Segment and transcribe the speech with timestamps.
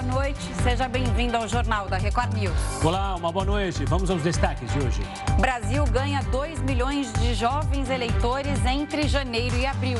[0.00, 0.40] boa noite.
[0.62, 2.54] Seja bem-vindo ao Jornal da Record News.
[2.82, 3.84] Olá, uma boa noite.
[3.84, 5.02] Vamos aos destaques de hoje.
[5.38, 9.98] Brasil ganha 2 milhões de jovens eleitores entre janeiro e abril.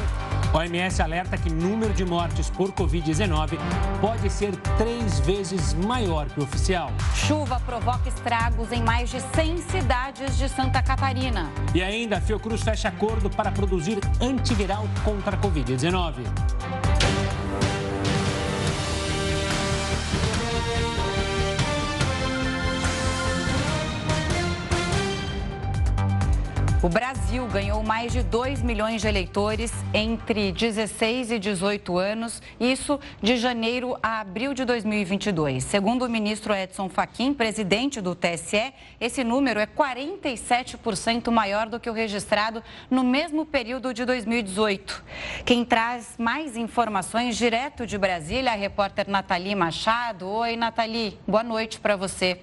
[0.53, 3.59] OMS alerta que o número de mortes por Covid-19
[4.01, 6.91] pode ser três vezes maior que o oficial.
[7.15, 11.49] Chuva provoca estragos em mais de 100 cidades de Santa Catarina.
[11.75, 16.25] E ainda, a Fiocruz fecha acordo para produzir antiviral contra a Covid-19.
[26.83, 32.99] O Brasil ganhou mais de 2 milhões de eleitores entre 16 e 18 anos, isso
[33.21, 35.63] de janeiro a abril de 2022.
[35.63, 41.91] Segundo o ministro Edson Fachin, presidente do TSE, esse número é 47% maior do que
[41.91, 45.05] o registrado no mesmo período de 2018.
[45.45, 50.27] Quem traz mais informações direto de Brasília a repórter Nathalie Machado.
[50.27, 52.41] Oi, Nathalie, boa noite para você.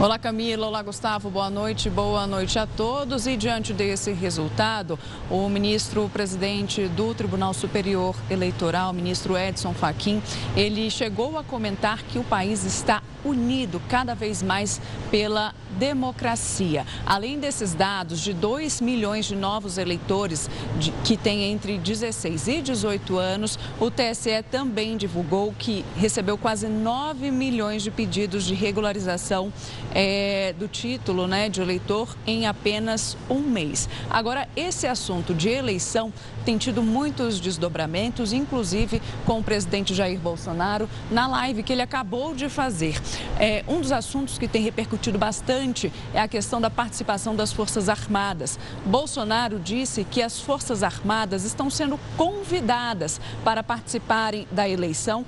[0.00, 3.26] Olá Camila, olá Gustavo, boa noite, boa noite a todos.
[3.26, 4.98] E diante desse resultado,
[5.28, 10.22] o ministro presidente do Tribunal Superior Eleitoral, ministro Edson Fachin,
[10.56, 16.86] ele chegou a comentar que o país está unido cada vez mais pela democracia.
[17.06, 22.62] Além desses dados de 2 milhões de novos eleitores de, que têm entre 16 e
[22.62, 29.52] 18 anos, o TSE também divulgou que recebeu quase 9 milhões de pedidos de regularização
[29.94, 33.88] é, do título né, de eleitor em apenas um mês.
[34.08, 36.12] Agora, esse assunto de eleição
[36.44, 42.34] tem tido muitos desdobramentos, inclusive com o presidente Jair Bolsonaro, na live que ele acabou
[42.34, 43.00] de fazer.
[43.38, 47.88] É, um dos assuntos que tem repercutido bastante é a questão da participação das Forças
[47.88, 48.58] Armadas.
[48.84, 55.24] Bolsonaro disse que as Forças Armadas estão sendo convidadas para participarem da eleição,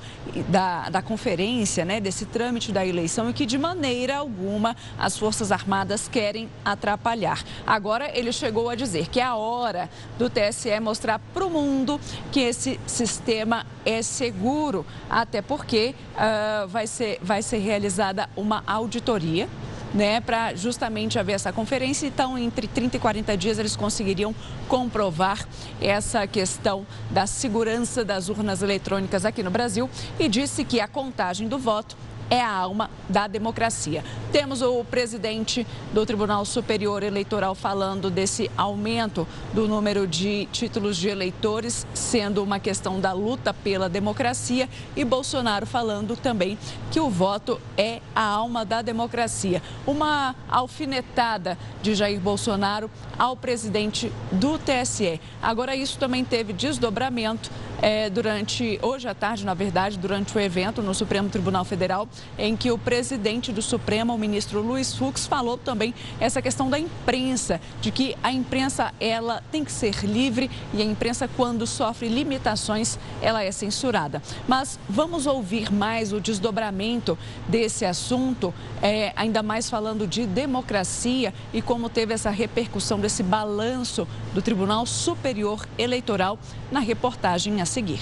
[0.48, 5.50] da, da conferência, né, desse trâmite da eleição e que de maneira alguma as Forças
[5.52, 7.42] Armadas querem atrapalhar.
[7.66, 9.88] Agora ele chegou a dizer que é a hora
[10.18, 12.00] do TSE mostrar para o mundo
[12.30, 19.48] que esse sistema é seguro, até porque uh, vai, ser, vai ser realizada uma auditoria
[19.94, 22.06] né, para justamente haver essa conferência.
[22.06, 24.34] Então, entre 30 e 40 dias, eles conseguiriam
[24.68, 25.46] comprovar
[25.80, 29.88] essa questão da segurança das urnas eletrônicas aqui no Brasil
[30.18, 31.96] e disse que a contagem do voto
[32.32, 34.02] é a alma da democracia.
[34.32, 41.10] Temos o presidente do Tribunal Superior Eleitoral falando desse aumento do número de títulos de
[41.10, 44.66] eleitores, sendo uma questão da luta pela democracia,
[44.96, 46.56] e Bolsonaro falando também
[46.90, 49.62] que o voto é a alma da democracia.
[49.86, 55.20] Uma alfinetada de Jair Bolsonaro ao presidente do TSE.
[55.42, 57.50] Agora, isso também teve desdobramento
[57.82, 62.56] é, durante, hoje à tarde, na verdade, durante o evento no Supremo Tribunal Federal, em
[62.56, 67.60] que o presidente do Supremo, o ministro Luiz Fux, falou também essa questão da imprensa,
[67.80, 72.98] de que a imprensa ela tem que ser livre e a imprensa, quando sofre limitações,
[73.20, 74.22] ela é censurada.
[74.46, 77.18] Mas vamos ouvir mais o desdobramento
[77.48, 84.06] desse assunto, é, ainda mais falando de democracia e como teve essa repercussão desse balanço
[84.34, 86.38] do Tribunal Superior Eleitoral
[86.70, 88.00] na reportagem a seguir.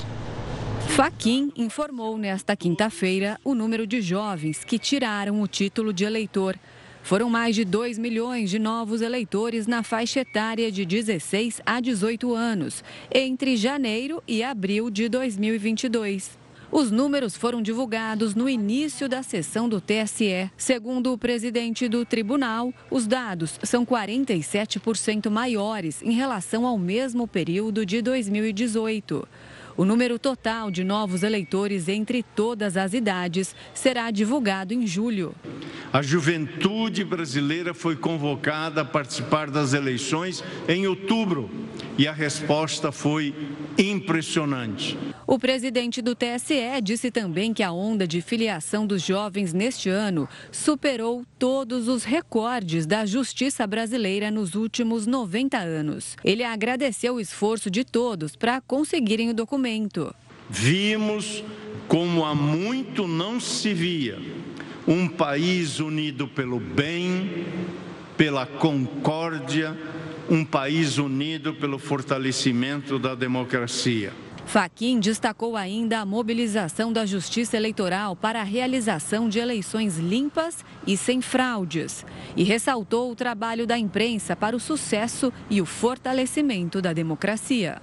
[0.96, 6.58] Faquim informou nesta quinta-feira o número de jovens que tiraram o título de eleitor.
[7.02, 12.34] Foram mais de 2 milhões de novos eleitores na faixa etária de 16 a 18
[12.34, 16.38] anos, entre janeiro e abril de 2022.
[16.72, 20.50] Os números foram divulgados no início da sessão do TSE.
[20.56, 27.86] Segundo o presidente do tribunal, os dados são 47% maiores em relação ao mesmo período
[27.86, 29.26] de 2018.
[29.76, 35.34] O número total de novos eleitores entre todas as idades será divulgado em julho.
[35.92, 41.50] A juventude brasileira foi convocada a participar das eleições em outubro
[41.98, 43.34] e a resposta foi
[43.78, 44.96] impressionante.
[45.26, 50.28] O presidente do TSE disse também que a onda de filiação dos jovens neste ano
[50.50, 56.16] superou todos os recordes da justiça brasileira nos últimos 90 anos.
[56.24, 59.59] Ele agradeceu o esforço de todos para conseguirem o documento.
[60.48, 61.44] Vimos
[61.86, 64.18] como há muito não se via
[64.86, 67.46] um país unido pelo bem,
[68.16, 69.76] pela concórdia,
[70.28, 74.12] um país unido pelo fortalecimento da democracia.
[74.46, 80.96] Faquim destacou ainda a mobilização da Justiça Eleitoral para a realização de eleições limpas e
[80.96, 82.04] sem fraudes.
[82.36, 87.80] E ressaltou o trabalho da imprensa para o sucesso e o fortalecimento da democracia.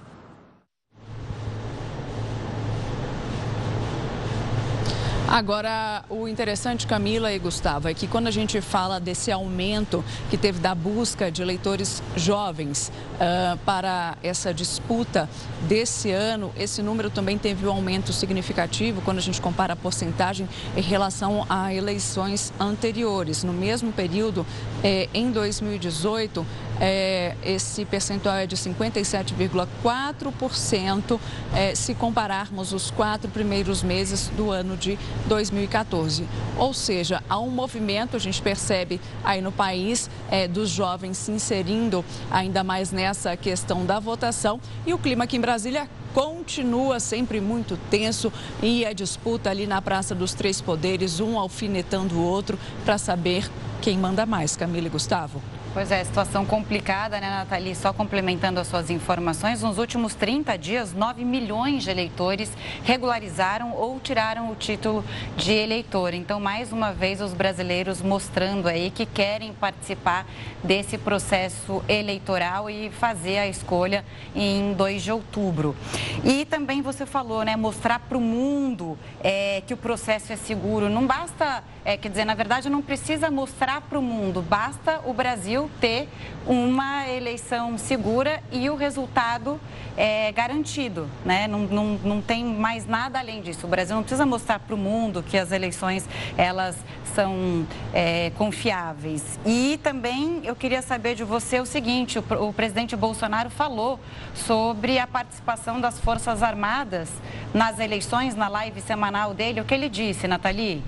[5.30, 10.38] Agora, o interessante, Camila e Gustavo, é que quando a gente fala desse aumento que
[10.38, 15.28] teve da busca de eleitores jovens uh, para essa disputa
[15.68, 20.48] desse ano, esse número também teve um aumento significativo quando a gente compara a porcentagem
[20.74, 23.44] em relação a eleições anteriores.
[23.44, 24.46] No mesmo período,
[24.82, 26.46] eh, em 2018,
[26.80, 31.20] é, esse percentual é de 57,4%
[31.54, 36.26] é, se compararmos os quatro primeiros meses do ano de 2014.
[36.56, 41.30] Ou seja, há um movimento, a gente percebe aí no país, é, dos jovens se
[41.30, 47.40] inserindo ainda mais nessa questão da votação e o clima aqui em Brasília continua sempre
[47.40, 48.32] muito tenso
[48.62, 53.48] e a disputa ali na Praça dos Três Poderes, um alfinetando o outro para saber
[53.80, 55.40] quem manda mais, Camila e Gustavo.
[55.74, 57.74] Pois é, situação complicada, né, Nathalie?
[57.74, 62.50] Só complementando as suas informações, nos últimos 30 dias, 9 milhões de eleitores
[62.84, 65.04] regularizaram ou tiraram o título
[65.36, 66.14] de eleitor.
[66.14, 70.26] Então, mais uma vez, os brasileiros mostrando aí que querem participar
[70.64, 74.04] desse processo eleitoral e fazer a escolha
[74.34, 75.76] em 2 de outubro.
[76.24, 80.88] E também você falou, né, mostrar para o mundo é, que o processo é seguro.
[80.88, 85.12] Não basta, é, quer dizer, na verdade, não precisa mostrar para o mundo, basta o
[85.12, 86.08] Brasil Brasil ter
[86.46, 89.60] uma eleição segura e o resultado
[89.96, 91.08] é, garantido.
[91.24, 91.48] Né?
[91.48, 93.66] Não, não, não tem mais nada além disso.
[93.66, 96.76] O Brasil não precisa mostrar para o mundo que as eleições elas
[97.14, 99.38] são é, confiáveis.
[99.44, 103.98] E também eu queria saber de você o seguinte: o, o presidente Bolsonaro falou
[104.34, 107.10] sobre a participação das Forças Armadas
[107.52, 109.60] nas eleições, na live semanal dele.
[109.60, 110.82] O que ele disse, Nathalie?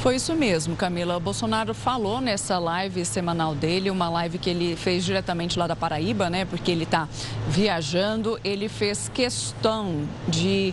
[0.00, 1.18] Foi isso mesmo, Camila.
[1.18, 5.76] O Bolsonaro falou nessa live semanal dele, uma live que ele fez diretamente lá da
[5.76, 6.46] Paraíba, né?
[6.46, 7.06] Porque ele está
[7.46, 8.40] viajando.
[8.42, 10.72] Ele fez questão de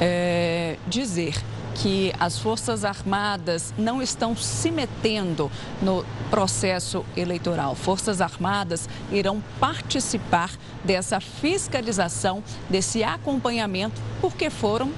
[0.00, 1.34] é, dizer
[1.74, 5.50] que as Forças Armadas não estão se metendo
[5.82, 7.74] no processo eleitoral.
[7.74, 10.50] Forças Armadas irão participar
[10.82, 14.90] dessa fiscalização, desse acompanhamento, porque foram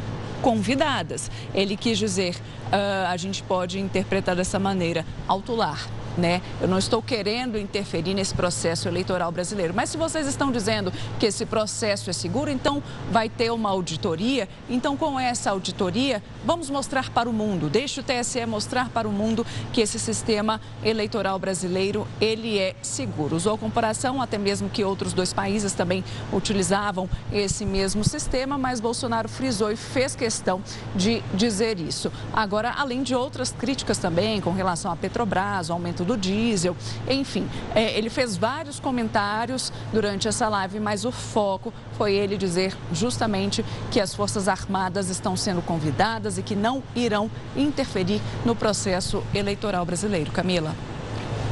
[0.45, 1.31] convidadas.
[1.55, 6.41] Ele quis dizer, uh, a gente pode interpretar dessa maneira, autular né?
[6.61, 9.75] Eu não estou querendo interferir nesse processo eleitoral brasileiro.
[9.75, 14.49] Mas se vocês estão dizendo que esse processo é seguro, então vai ter uma auditoria.
[14.69, 19.13] Então, com essa auditoria, vamos mostrar para o mundo, deixe o TSE mostrar para o
[19.13, 23.37] mundo que esse sistema eleitoral brasileiro, ele é seguro.
[23.37, 29.29] Usou comparação até mesmo que outros dois países também utilizavam esse mesmo sistema, mas Bolsonaro
[29.29, 30.63] frisou e fez questão
[30.95, 32.13] de dizer isso.
[32.33, 36.77] Agora, além de outras críticas também com relação à Petrobras, o aumento do diesel,
[37.09, 42.77] enfim, é, ele fez vários comentários durante essa live, mas o foco foi ele dizer
[42.93, 49.23] justamente que as Forças Armadas estão sendo convidadas e que não irão interferir no processo
[49.35, 50.31] eleitoral brasileiro.
[50.31, 50.75] Camila.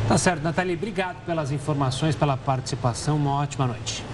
[0.08, 0.74] Tá certo, Nathalie.
[0.74, 3.16] Obrigado pelas informações, pela participação.
[3.16, 4.04] Uma ótima noite.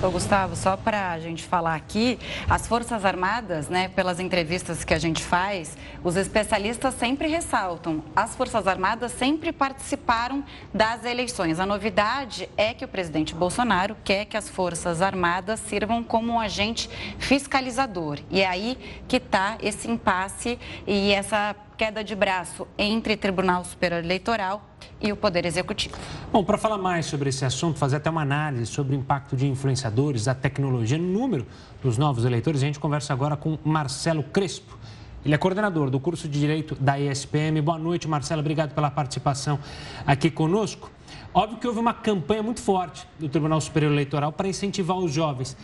[0.00, 4.94] Ô, Gustavo, só para a gente falar aqui, as Forças Armadas, né, pelas entrevistas que
[4.94, 11.58] a gente faz, os especialistas sempre ressaltam, as Forças Armadas sempre participaram das eleições.
[11.58, 16.38] A novidade é que o presidente Bolsonaro quer que as Forças Armadas sirvam como um
[16.38, 18.20] agente fiscalizador.
[18.30, 24.02] E é aí que está esse impasse e essa queda de braço entre Tribunal Superior
[24.02, 24.68] Eleitoral
[25.00, 25.96] e o Poder Executivo.
[26.32, 29.46] Bom, para falar mais sobre esse assunto, fazer até uma análise sobre o impacto de
[29.46, 31.46] influenciadores, da tecnologia no número
[31.80, 34.76] dos novos eleitores, a gente conversa agora com Marcelo Crespo.
[35.24, 37.60] Ele é coordenador do curso de Direito da ESPM.
[37.60, 38.40] Boa noite, Marcelo.
[38.40, 39.60] Obrigado pela participação
[40.04, 40.90] aqui conosco.
[41.32, 45.56] Óbvio que houve uma campanha muito forte do Tribunal Superior Eleitoral para incentivar os jovens.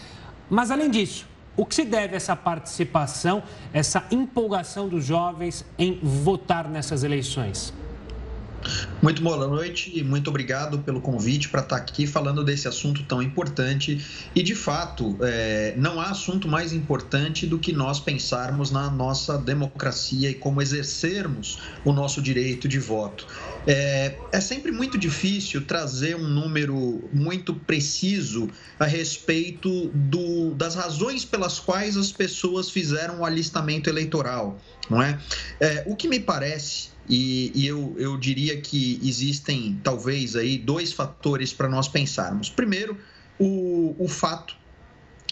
[0.48, 3.42] Mas, além disso, o que se deve a essa participação,
[3.72, 7.72] essa empolgação dos jovens em votar nessas eleições?
[9.02, 13.22] Muito boa noite e muito obrigado pelo convite para estar aqui falando desse assunto tão
[13.22, 14.02] importante.
[14.34, 19.36] E, de fato, é, não há assunto mais importante do que nós pensarmos na nossa
[19.36, 23.26] democracia e como exercermos o nosso direito de voto.
[23.66, 31.24] É, é sempre muito difícil trazer um número muito preciso a respeito do, das razões
[31.24, 35.18] pelas quais as pessoas fizeram o alistamento eleitoral, não é?
[35.60, 40.92] é o que me parece e, e eu, eu diria que existem talvez aí dois
[40.92, 42.48] fatores para nós pensarmos.
[42.48, 42.96] Primeiro,
[43.38, 44.56] o, o fato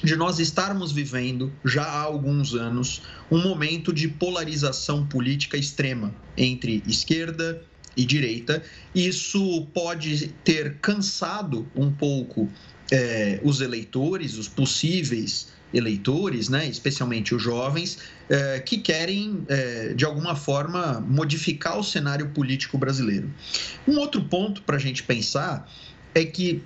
[0.02, 6.82] de nós estarmos vivendo já há alguns anos um momento de polarização política extrema entre
[6.86, 7.62] esquerda
[7.96, 8.62] e direita.
[8.94, 12.50] Isso pode ter cansado um pouco
[12.90, 17.98] é, os eleitores, os possíveis eleitores, né, especialmente os jovens,
[18.28, 23.32] é, que querem, é, de alguma forma, modificar o cenário político brasileiro.
[23.86, 25.70] Um outro ponto para a gente pensar
[26.14, 26.62] é que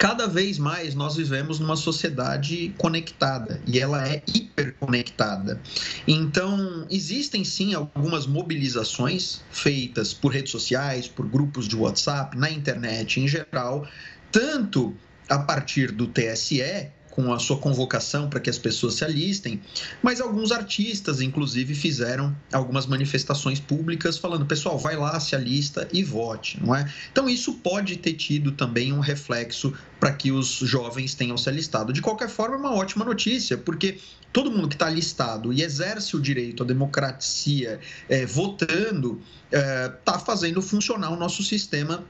[0.00, 5.60] cada vez mais nós vivemos numa sociedade conectada e ela é hiperconectada.
[6.08, 13.20] Então, existem sim algumas mobilizações feitas por redes sociais, por grupos de WhatsApp, na internet
[13.20, 13.86] em geral,
[14.32, 14.96] tanto
[15.28, 16.90] a partir do TSE,
[17.20, 19.60] com a sua convocação para que as pessoas se alistem,
[20.02, 26.02] mas alguns artistas, inclusive, fizeram algumas manifestações públicas falando: pessoal, vai lá, se alista e
[26.02, 26.90] vote, não é?
[27.12, 31.92] Então, isso pode ter tido também um reflexo para que os jovens tenham se alistado.
[31.92, 33.98] De qualquer forma, é uma ótima notícia, porque
[34.32, 40.18] todo mundo que está listado e exerce o direito à democracia é, votando está é,
[40.18, 42.02] fazendo funcionar o nosso sistema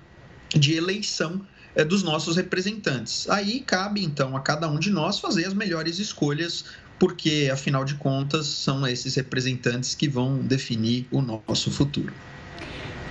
[0.50, 3.28] de eleição é, dos nossos representantes.
[3.28, 6.64] Aí cabe, então, a cada um de nós fazer as melhores escolhas,
[6.98, 12.16] porque, afinal de contas, são esses representantes que vão definir o nosso futuro.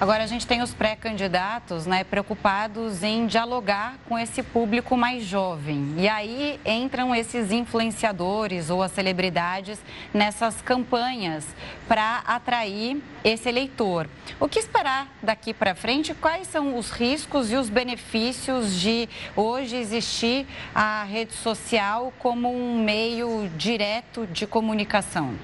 [0.02, 5.94] Agora, a gente tem os pré-candidatos né, preocupados em dialogar com esse público mais jovem.
[5.98, 9.78] E aí entram esses influenciadores ou as celebridades
[10.14, 11.46] nessas campanhas
[11.86, 14.08] para atrair esse eleitor.
[14.40, 16.14] O que esperar daqui para frente?
[16.14, 22.82] Quais são os riscos e os benefícios de hoje existir a rede social como um
[22.82, 25.36] meio direto de comunicação?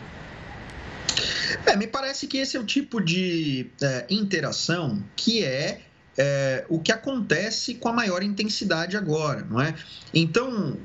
[1.65, 5.81] É, me parece que esse é o tipo de é, interação que é,
[6.17, 9.75] é, o que acontece com a maior intensidade agora, não é?
[10.13, 10.77] Então,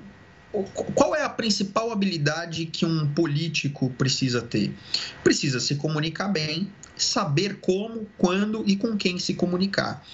[0.95, 4.75] qual é a principal habilidade que um político precisa ter?
[5.23, 10.05] Precisa se comunicar bem, saber como, quando e com quem se comunicar.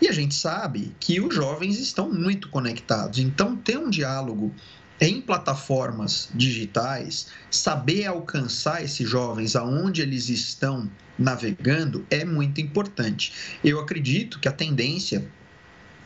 [0.00, 4.54] E a gente sabe que os jovens estão muito conectados, então ter um diálogo
[5.00, 13.32] em plataformas digitais, saber alcançar esses jovens aonde eles estão navegando é muito importante.
[13.64, 15.28] Eu acredito que a tendência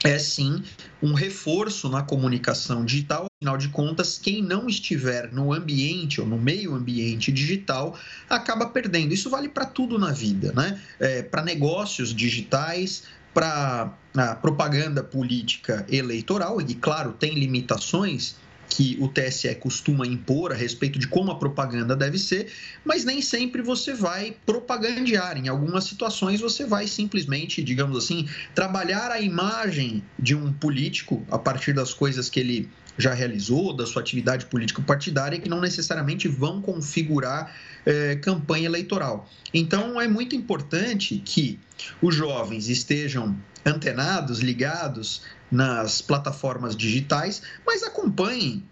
[0.03, 0.63] é sim
[1.03, 3.27] um reforço na comunicação digital.
[3.41, 9.13] Afinal de contas, quem não estiver no ambiente ou no meio ambiente digital acaba perdendo.
[9.13, 10.81] Isso vale para tudo na vida, né?
[10.99, 13.95] É, para negócios digitais, para
[14.43, 18.37] propaganda política eleitoral, e claro, tem limitações
[18.71, 22.51] que o TSE costuma impor a respeito de como a propaganda deve ser,
[22.85, 25.37] mas nem sempre você vai propagandear.
[25.37, 31.39] Em algumas situações você vai simplesmente, digamos assim, trabalhar a imagem de um político a
[31.39, 36.29] partir das coisas que ele já realizou, da sua atividade política partidária, que não necessariamente
[36.29, 37.55] vão configurar
[37.87, 39.29] eh, campanha eleitoral.
[39.55, 41.59] Então, é muito importante que
[42.03, 48.65] os jovens estejam antenados, ligados nas plataformas digitais, mas acompanhem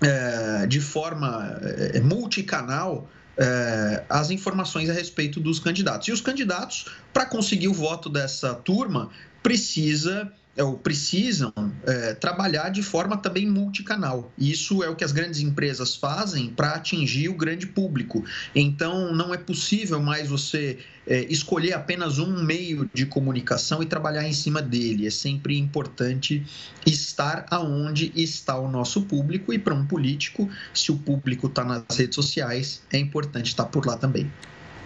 [0.00, 1.58] é, de forma
[1.94, 6.08] é, multicanal é, as informações a respeito dos candidatos.
[6.08, 9.10] E os candidatos, para conseguir o voto dessa turma,
[9.42, 11.52] precisa é, ou precisam
[11.86, 14.30] é, trabalhar de forma também multicanal.
[14.38, 18.24] Isso é o que as grandes empresas fazem para atingir o grande público.
[18.54, 24.26] Então, não é possível mais você é, escolher apenas um meio de comunicação e trabalhar
[24.26, 25.06] em cima dele.
[25.06, 26.44] É sempre importante
[26.84, 31.84] estar aonde está o nosso público e para um político, se o público está nas
[31.96, 34.30] redes sociais, é importante estar por lá também.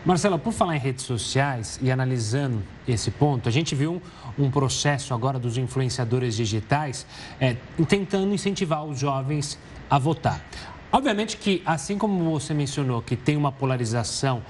[0.04, 4.02] Marcela, por falar em redes sociais e analisando esse ponto, a gente viu
[4.36, 7.06] um, processo agora dos influenciadores digitais
[7.40, 7.56] é,
[7.88, 9.56] tentando incentivar os jovens
[9.88, 10.44] a votar.
[10.90, 14.42] Obviamente que, assim como você mencionou, que tem uma polarização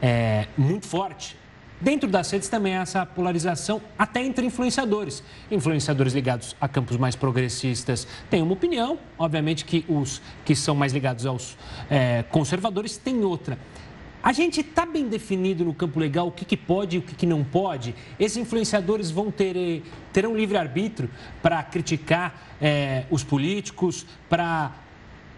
[0.00, 1.36] é, muito forte,
[1.82, 5.20] Dentro das redes também há essa polarização, até entre influenciadores.
[5.50, 10.92] Influenciadores ligados a campos mais progressistas têm uma opinião, obviamente que os que são mais
[10.92, 11.58] ligados aos
[11.90, 13.58] é, conservadores têm outra.
[14.22, 17.14] A gente está bem definido no campo legal o que, que pode e o que,
[17.14, 17.92] que não pode?
[18.20, 21.10] Esses influenciadores vão ter eh, terão livre-arbítrio
[21.42, 24.76] para criticar é, os políticos, para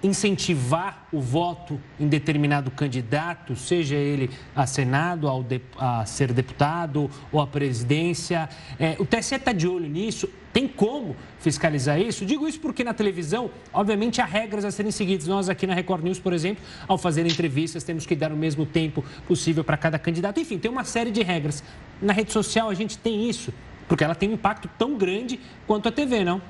[0.04, 7.10] incentivar o voto em determinado candidato, seja ele a Senado, ao de, a ser deputado
[7.32, 8.48] ou a presidência.
[8.78, 10.28] É, o TSE está de olho nisso.
[10.52, 12.24] Tem como fiscalizar isso?
[12.24, 15.26] Digo isso porque na televisão, obviamente, há regras a serem seguidas.
[15.26, 18.64] Nós aqui na Record News, por exemplo, ao fazer entrevistas, temos que dar o mesmo
[18.66, 20.38] tempo possível para cada candidato.
[20.38, 21.64] Enfim, tem uma série de regras.
[22.00, 23.52] Na rede social a gente tem isso,
[23.88, 26.40] porque ela tem um impacto tão grande quanto a TV, não?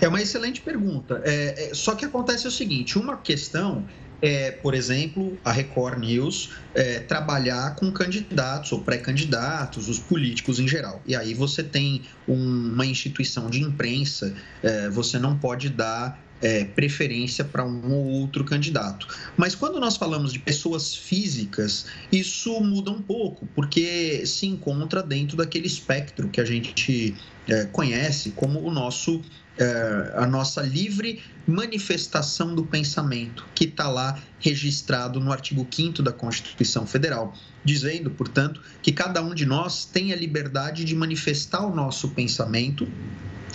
[0.00, 1.20] É uma excelente pergunta.
[1.24, 3.84] É, é, só que acontece o seguinte: uma questão
[4.20, 10.66] é, por exemplo, a Record News é, trabalhar com candidatos ou pré-candidatos, os políticos em
[10.66, 11.02] geral.
[11.06, 12.34] E aí você tem um,
[12.72, 18.44] uma instituição de imprensa, é, você não pode dar é, preferência para um ou outro
[18.44, 19.06] candidato.
[19.36, 25.36] Mas quando nós falamos de pessoas físicas, isso muda um pouco, porque se encontra dentro
[25.36, 27.14] daquele espectro que a gente
[27.48, 29.22] é, conhece como o nosso
[29.58, 36.12] é, a nossa livre manifestação do pensamento, que está lá registrado no artigo 5 da
[36.12, 37.34] Constituição Federal,
[37.64, 42.86] dizendo, portanto, que cada um de nós tem a liberdade de manifestar o nosso pensamento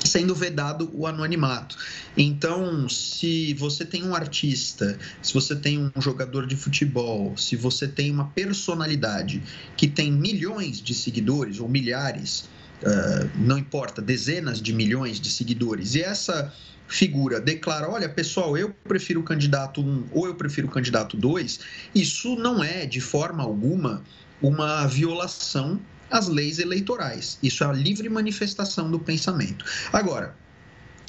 [0.03, 1.77] sendo vedado o anonimato.
[2.17, 7.87] Então, se você tem um artista, se você tem um jogador de futebol, se você
[7.87, 9.41] tem uma personalidade
[9.77, 12.49] que tem milhões de seguidores ou milhares,
[12.83, 16.53] uh, não importa, dezenas de milhões de seguidores, e essa
[16.87, 21.59] figura declara, olha, pessoal, eu prefiro o candidato 1 ou eu prefiro o candidato 2,
[21.95, 24.03] isso não é de forma alguma
[24.41, 25.79] uma violação
[26.11, 27.39] as leis eleitorais.
[27.41, 29.63] Isso é a livre manifestação do pensamento.
[29.93, 30.35] Agora,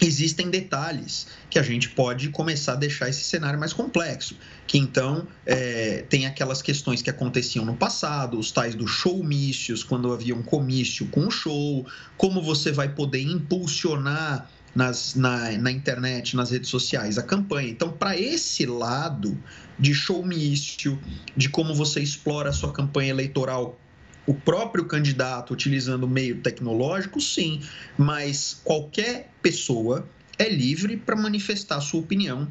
[0.07, 4.37] existem detalhes que a gente pode começar a deixar esse cenário mais complexo.
[4.67, 10.13] Que então é, tem aquelas questões que aconteciam no passado, os tais dos showmícios, quando
[10.13, 16.35] havia um comício com um show, como você vai poder impulsionar nas, na, na internet,
[16.35, 17.69] nas redes sociais, a campanha.
[17.69, 19.39] Então, para esse lado
[19.79, 20.99] de showmício,
[21.37, 23.79] de como você explora a sua campanha eleitoral
[24.27, 27.61] o próprio candidato utilizando meio tecnológico, sim,
[27.99, 32.51] mas qualquer pessoa é livre para manifestar sua opinião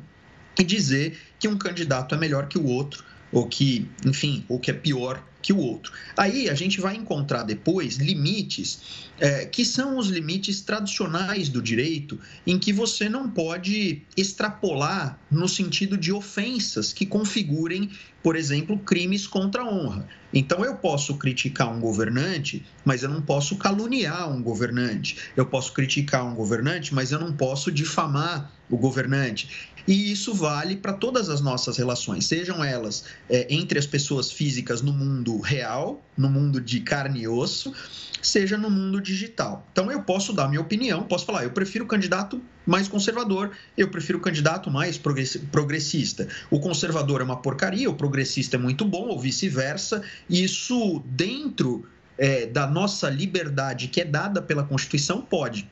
[0.60, 4.70] e dizer que um candidato é melhor que o outro, ou que, enfim, ou que
[4.70, 5.92] é pior que o outro.
[6.16, 12.20] Aí a gente vai encontrar depois limites é, que são os limites tradicionais do direito,
[12.46, 17.90] em que você não pode extrapolar no sentido de ofensas que configurem,
[18.24, 20.08] por exemplo, crimes contra a honra.
[20.34, 25.18] Então eu posso criticar um governante, mas eu não posso caluniar um governante.
[25.36, 29.70] Eu posso criticar um governante, mas eu não posso difamar o governante.
[29.88, 34.82] E isso vale para todas as nossas relações, sejam elas é, entre as pessoas físicas
[34.82, 37.74] no mundo real, no mundo de carne e osso,
[38.22, 39.66] seja no mundo digital.
[39.72, 43.90] Então eu posso dar minha opinião, posso falar, eu prefiro o candidato mais conservador, eu
[43.90, 46.28] prefiro o candidato mais progressista.
[46.50, 50.04] O conservador é uma porcaria, o progressista é muito bom, ou vice-versa.
[50.30, 51.86] Isso dentro
[52.18, 55.70] é, da nossa liberdade que é dada pela Constituição pode.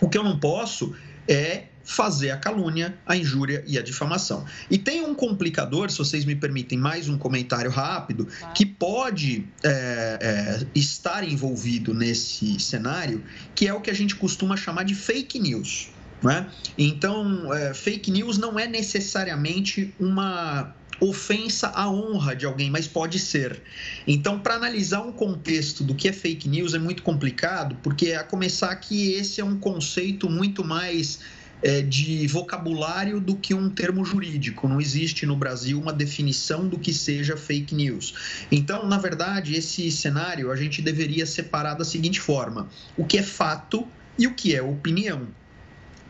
[0.00, 0.94] O que eu não posso
[1.28, 4.44] é fazer a calúnia, a injúria e a difamação.
[4.70, 10.18] E tem um complicador, se vocês me permitem mais um comentário rápido, que pode é,
[10.20, 13.22] é, estar envolvido nesse cenário,
[13.54, 15.90] que é o que a gente costuma chamar de fake news.
[16.22, 16.48] Né?
[16.78, 23.18] Então, é, fake news não é necessariamente uma ofensa à honra de alguém, mas pode
[23.18, 23.60] ser.
[24.06, 28.22] Então, para analisar um contexto do que é fake news é muito complicado, porque a
[28.22, 31.18] começar que esse é um conceito muito mais
[31.62, 34.68] é, de vocabulário do que um termo jurídico.
[34.68, 38.46] Não existe no Brasil uma definição do que seja fake news.
[38.50, 43.22] Então, na verdade, esse cenário a gente deveria separar da seguinte forma: o que é
[43.22, 43.86] fato
[44.18, 45.28] e o que é opinião.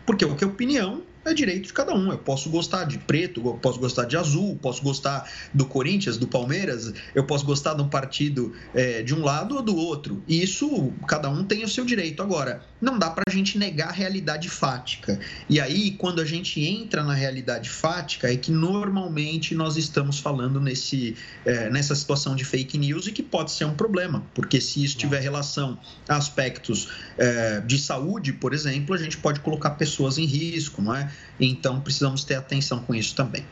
[0.06, 2.10] Porque o que é opinião é direito de cada um.
[2.10, 6.26] Eu posso gostar de preto, eu posso gostar de azul, posso gostar do Corinthians, do
[6.26, 10.22] Palmeiras, eu posso gostar de um partido é, de um lado ou do outro.
[10.26, 12.22] E isso, cada um tem o seu direito.
[12.22, 15.18] Agora, não dá para a gente negar a realidade fática.
[15.48, 20.60] E aí, quando a gente entra na realidade fática, é que normalmente nós estamos falando
[20.60, 24.82] nesse, é, nessa situação de fake news e que pode ser um problema, porque se
[24.82, 30.18] isso tiver relação a aspectos é, de saúde, por exemplo, a gente pode colocar pessoas
[30.18, 31.11] em risco, não é?
[31.38, 33.44] Então precisamos ter atenção com isso também.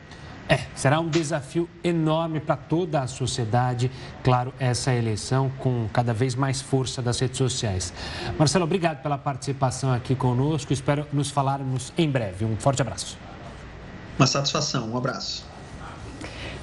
[0.49, 3.88] É, será um desafio enorme para toda a sociedade,
[4.25, 7.92] claro, essa eleição com cada vez mais força das redes sociais.
[8.37, 10.73] Marcelo, obrigado pela participação aqui conosco.
[10.73, 12.44] Espero nos falarmos em breve.
[12.44, 13.16] Um forte abraço.
[14.18, 15.49] Uma satisfação, um abraço.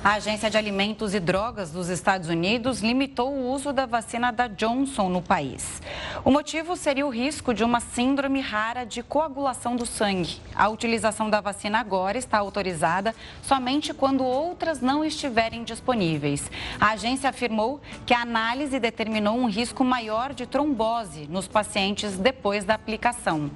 [0.08, 4.48] A Agência de Alimentos e Drogas dos Estados Unidos limitou o uso da vacina da
[4.48, 5.82] Johnson no país.
[6.24, 10.40] O motivo seria o risco de uma síndrome rara de coagulação do sangue.
[10.56, 16.50] A utilização da vacina agora está autorizada somente quando outras não estiverem disponíveis.
[16.80, 22.64] A agência afirmou que a análise determinou um risco maior de trombose nos pacientes depois
[22.64, 23.52] da aplicação.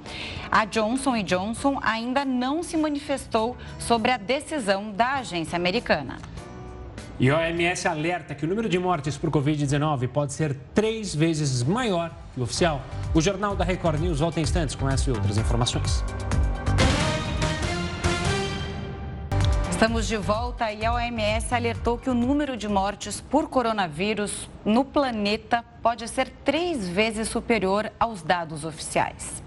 [0.50, 6.18] A Johnson Johnson ainda não se manifestou sobre a decisão da agência americana.
[7.20, 11.62] E a OMS alerta que o número de mortes por Covid-19 pode ser três vezes
[11.62, 12.82] maior que o oficial.
[13.14, 16.02] O Jornal da Record News volta em instantes com essas e outras informações.
[19.70, 24.84] Estamos de volta e a OMS alertou que o número de mortes por coronavírus no
[24.84, 29.42] planeta pode ser três vezes superior aos dados oficiais.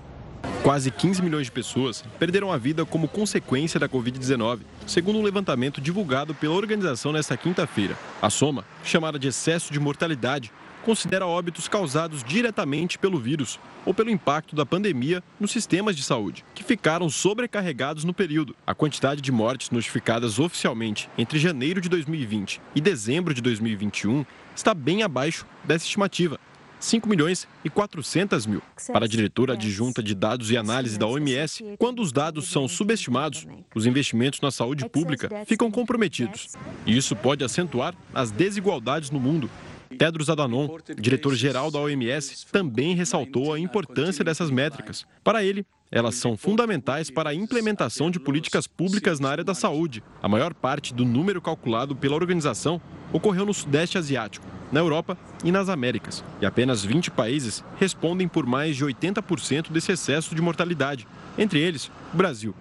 [0.61, 5.81] Quase 15 milhões de pessoas perderam a vida como consequência da Covid-19, segundo um levantamento
[5.81, 7.97] divulgado pela organização nesta quinta-feira.
[8.21, 10.51] A soma, chamada de excesso de mortalidade,
[10.85, 16.45] considera óbitos causados diretamente pelo vírus ou pelo impacto da pandemia nos sistemas de saúde,
[16.53, 18.55] que ficaram sobrecarregados no período.
[18.67, 24.23] A quantidade de mortes notificadas oficialmente entre janeiro de 2020 e dezembro de 2021
[24.55, 26.39] está bem abaixo dessa estimativa,
[26.85, 28.61] 5 milhões e 400 mil.
[28.93, 33.47] Para a diretora adjunta de dados e análise da OMS, quando os dados são subestimados,
[33.73, 36.49] os investimentos na saúde pública ficam comprometidos.
[36.85, 39.49] E isso pode acentuar as desigualdades no mundo.
[39.97, 45.05] Tedros Adhanom, diretor-geral da OMS, também ressaltou a importância dessas métricas.
[45.23, 50.03] Para ele, elas são fundamentais para a implementação de políticas públicas na área da saúde.
[50.21, 52.81] A maior parte do número calculado pela organização
[53.13, 56.23] ocorreu no Sudeste Asiático, na Europa e nas Américas.
[56.41, 61.91] E apenas 20 países respondem por mais de 80% desse excesso de mortalidade, entre eles
[62.13, 62.55] o Brasil.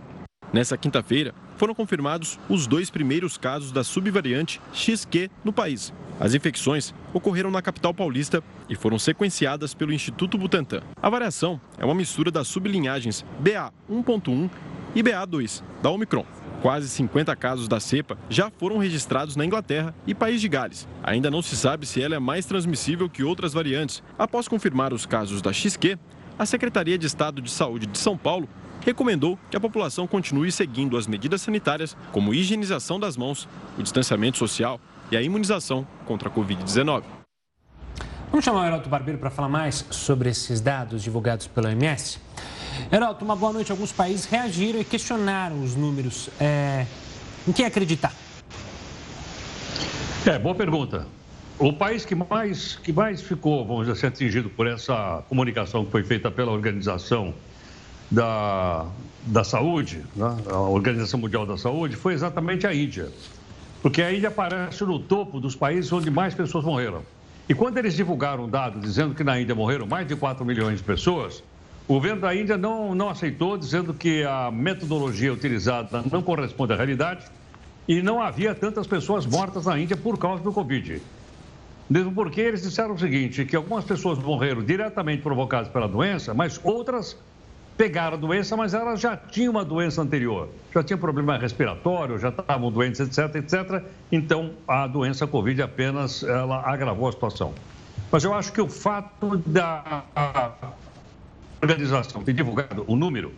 [0.52, 5.92] Nessa quinta-feira, foram confirmados os dois primeiros casos da subvariante XQ no país.
[6.20, 10.82] As infecções ocorreram na capital paulista e foram sequenciadas pelo Instituto Butantan.
[11.02, 14.48] A variação é uma mistura das sublinhagens BA1.1
[14.94, 16.24] e BA2 da Omicron.
[16.64, 20.88] Quase 50 casos da cepa já foram registrados na Inglaterra e País de Gales.
[21.02, 24.02] Ainda não se sabe se ela é mais transmissível que outras variantes.
[24.18, 25.98] Após confirmar os casos da XQ,
[26.38, 28.48] a Secretaria de Estado de Saúde de São Paulo
[28.80, 33.46] recomendou que a população continue seguindo as medidas sanitárias, como higienização das mãos,
[33.78, 34.80] o distanciamento social
[35.12, 37.02] e a imunização contra a Covid-19.
[38.30, 42.23] Vamos chamar o Heraldo Barbeiro para falar mais sobre esses dados divulgados pela OMS?
[42.90, 43.70] Heraldo, uma boa noite.
[43.70, 46.30] Alguns países reagiram e questionaram os números.
[46.40, 46.86] É...
[47.46, 48.12] Em quem acreditar?
[50.26, 51.06] É, boa pergunta.
[51.58, 55.90] O país que mais, que mais ficou, vamos dizer assim, atingido por essa comunicação que
[55.90, 57.34] foi feita pela Organização
[58.10, 58.86] da,
[59.26, 60.36] da Saúde, né?
[60.50, 63.08] a Organização Mundial da Saúde, foi exatamente a Índia.
[63.82, 67.02] Porque a Índia aparece no topo dos países onde mais pessoas morreram.
[67.48, 70.78] E quando eles divulgaram um dado dizendo que na Índia morreram mais de 4 milhões
[70.78, 71.42] de pessoas,
[71.86, 76.76] o governo da Índia não, não aceitou, dizendo que a metodologia utilizada não corresponde à
[76.76, 77.26] realidade
[77.86, 81.02] e não havia tantas pessoas mortas na Índia por causa do Covid.
[81.88, 86.58] Mesmo porque eles disseram o seguinte, que algumas pessoas morreram diretamente provocadas pela doença, mas
[86.64, 87.18] outras
[87.76, 90.48] pegaram a doença, mas elas já tinham uma doença anterior.
[90.72, 93.84] Já tinham problema respiratório, já estavam doentes, etc, etc.
[94.10, 97.52] Então, a doença Covid apenas ela agravou a situação.
[98.10, 100.04] Mas eu acho que o fato da
[101.64, 103.32] organização ter divulgado o número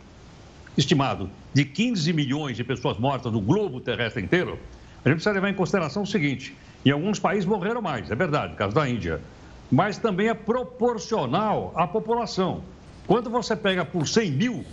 [0.77, 4.59] estimado de 15 milhões de pessoas mortas no globo terrestre inteiro,
[5.05, 8.53] a gente precisa levar em consideração o seguinte: em alguns países morreram mais, é verdade,
[8.53, 9.21] no caso da Índia,
[9.71, 12.63] mas também é proporcional à população.
[13.07, 14.65] Quando você pega por 100 mil,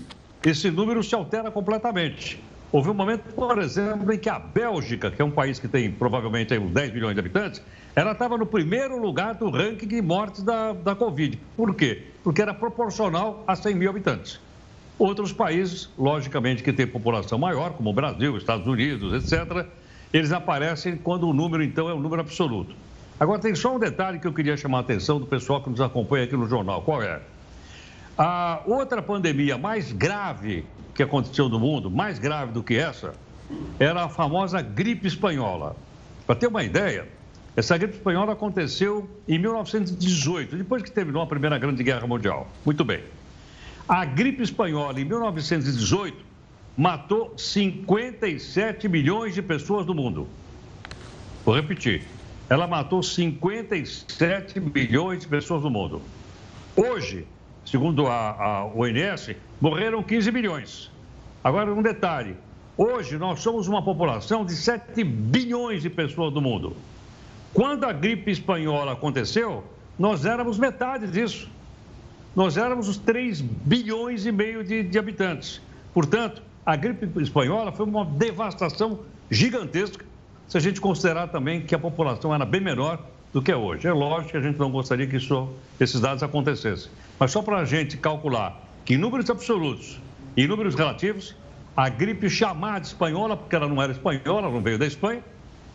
[0.44, 2.42] esse número se altera completamente.
[2.72, 5.92] Houve um momento, por exemplo, em que a Bélgica, que é um país que tem
[5.92, 7.62] provavelmente uns 10 milhões de habitantes,
[7.96, 11.40] ela estava no primeiro lugar do ranking de mortes da, da Covid.
[11.56, 12.13] Por quê?
[12.24, 14.40] Porque era proporcional a 100 mil habitantes.
[14.98, 19.66] Outros países, logicamente, que têm população maior, como o Brasil, Estados Unidos, etc.,
[20.14, 22.76] eles aparecem quando o número, então, é um número absoluto.
[23.20, 25.82] Agora, tem só um detalhe que eu queria chamar a atenção do pessoal que nos
[25.82, 26.82] acompanha aqui no jornal.
[26.84, 27.20] Qual é?
[28.18, 33.16] A outra pandemia mais grave que aconteceu no mundo, mais grave do que essa,
[33.80, 35.76] era a famosa gripe espanhola.
[36.28, 37.08] Para ter uma ideia,
[37.56, 42.48] essa gripe espanhola aconteceu em 1918, depois que terminou a Primeira Grande Guerra Mundial.
[42.66, 43.04] Muito bem.
[43.88, 46.18] A gripe espanhola, em 1918,
[46.76, 50.28] matou 57 milhões de pessoas no mundo.
[51.46, 52.08] Vou repetir.
[52.50, 56.02] Ela matou 57 milhões de pessoas no mundo.
[56.76, 57.28] Hoje,
[57.66, 60.92] segundo a, a ONS, morreram 15 milhões.
[61.44, 62.36] Agora, um detalhe:
[62.76, 66.76] hoje nós somos uma população de 7 bilhões de pessoas no mundo.
[67.54, 69.64] Quando a gripe espanhola aconteceu,
[69.98, 71.50] nós éramos metade disso.
[72.36, 75.62] Nós éramos os 3 bilhões e meio de, de habitantes.
[75.94, 80.04] Portanto, a gripe espanhola foi uma devastação gigantesca,
[80.48, 83.00] se a gente considerar também que a população era bem menor
[83.32, 83.88] do que é hoje.
[83.88, 86.90] É lógico que a gente não gostaria que isso, esses dados acontecessem.
[87.20, 90.00] Mas só para a gente calcular que em números absolutos
[90.36, 91.36] e números relativos,
[91.78, 95.24] a gripe chamada espanhola, porque ela não era espanhola, não veio da Espanha,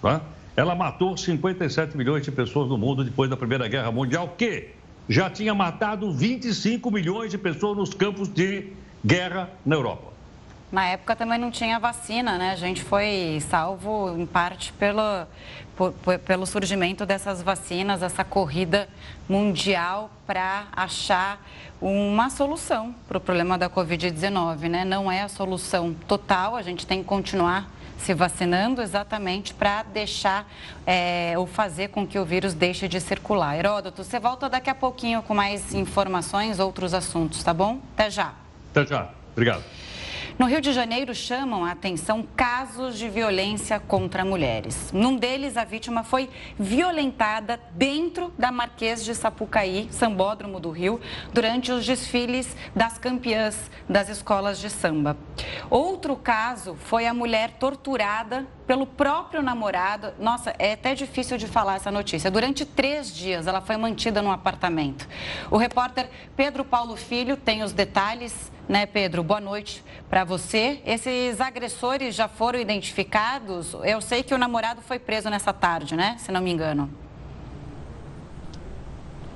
[0.03, 0.21] tá?
[0.59, 4.71] Ela matou 57 milhões de pessoas no mundo depois da Primeira Guerra Mundial, que
[5.09, 8.73] já tinha matado 25 milhões de pessoas nos campos de
[9.07, 10.12] guerra na Europa.
[10.73, 12.51] Na época também não tinha vacina, né?
[12.51, 15.29] A gente foi salvo em parte pelo,
[15.77, 15.92] por,
[16.27, 18.88] pelo surgimento dessas vacinas, essa corrida
[19.29, 21.40] mundial para achar
[21.81, 24.85] uma solução para o problema da Covid-19, né?
[24.85, 30.51] Não é a solução total, a gente tem que continuar se vacinando exatamente para deixar
[30.87, 33.59] é, ou fazer com que o vírus deixe de circular.
[33.59, 37.81] Heródoto, você volta daqui a pouquinho com mais informações, outros assuntos, tá bom?
[37.95, 38.33] Até já.
[38.71, 39.11] Até já.
[39.33, 39.63] Obrigado.
[40.38, 44.92] No Rio de Janeiro, chamam a atenção casos de violência contra mulheres.
[44.92, 51.01] Num deles, a vítima foi violentada dentro da Marquês de Sapucaí, Sambódromo do Rio,
[51.33, 55.16] durante os desfiles das campeãs das escolas de samba.
[55.68, 60.12] Outro caso foi a mulher torturada pelo próprio namorado.
[60.20, 62.31] Nossa, é até difícil de falar essa notícia.
[62.31, 65.09] Durante três dias, ela foi mantida no apartamento.
[65.51, 69.22] O repórter Pedro Paulo Filho tem os detalhes né, Pedro?
[69.22, 70.81] Boa noite para você.
[70.85, 73.74] Esses agressores já foram identificados?
[73.83, 76.16] Eu sei que o namorado foi preso nessa tarde, né?
[76.18, 77.08] Se não me engano.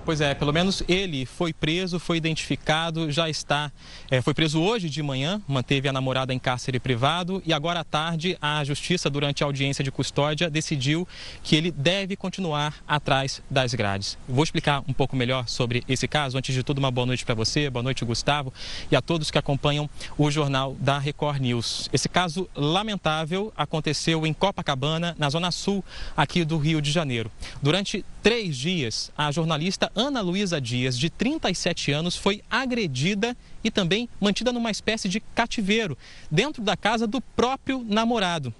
[0.04, 3.70] Pois é, pelo menos ele foi preso, foi identificado, já está.
[4.10, 7.84] É, foi preso hoje de manhã, manteve a namorada em cárcere privado e agora à
[7.84, 11.06] tarde a justiça, durante a audiência de custódia, decidiu
[11.44, 14.18] que ele deve continuar atrás das grades.
[14.28, 16.36] Vou explicar um pouco melhor sobre esse caso.
[16.36, 18.52] Antes de tudo, uma boa noite para você, boa noite, Gustavo,
[18.90, 19.88] e a todos que acompanham
[20.18, 21.88] o jornal da Record News.
[21.92, 25.84] Esse caso lamentável aconteceu em Copacabana, na zona sul
[26.16, 27.30] aqui do Rio de Janeiro.
[27.62, 34.08] Durante três dias, a jornalista Ana Luísa Dias, de 37 anos, foi agredida e também
[34.20, 35.98] mantida numa espécie de cativeiro,
[36.30, 38.54] dentro da casa do próprio namorado.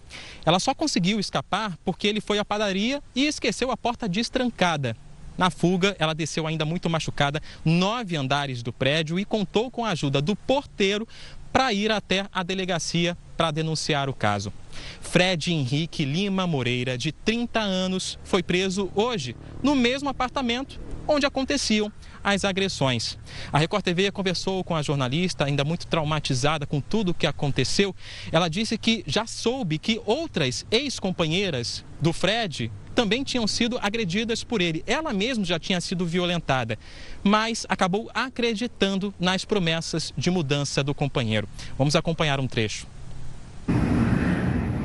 [0.44, 4.96] Ela só conseguiu escapar porque ele foi à padaria e esqueceu a porta destrancada.
[5.38, 9.90] Na fuga, ela desceu ainda muito machucada nove andares do prédio e contou com a
[9.90, 11.07] ajuda do porteiro
[11.53, 14.53] para ir até a delegacia para denunciar o caso.
[15.01, 21.93] Fred Henrique Lima Moreira, de 30 anos, foi preso hoje no mesmo apartamento onde aconteciam
[22.23, 23.19] as agressões.
[23.53, 27.95] A Record TV conversou com a jornalista, ainda muito traumatizada com tudo o que aconteceu.
[28.31, 34.61] Ela disse que já soube que outras ex-companheiras do Fred também tinham sido agredidas por
[34.61, 34.83] ele.
[34.87, 36.78] Ela mesma já tinha sido violentada,
[37.22, 41.48] mas acabou acreditando nas promessas de mudança do companheiro.
[41.76, 42.87] Vamos acompanhar um trecho.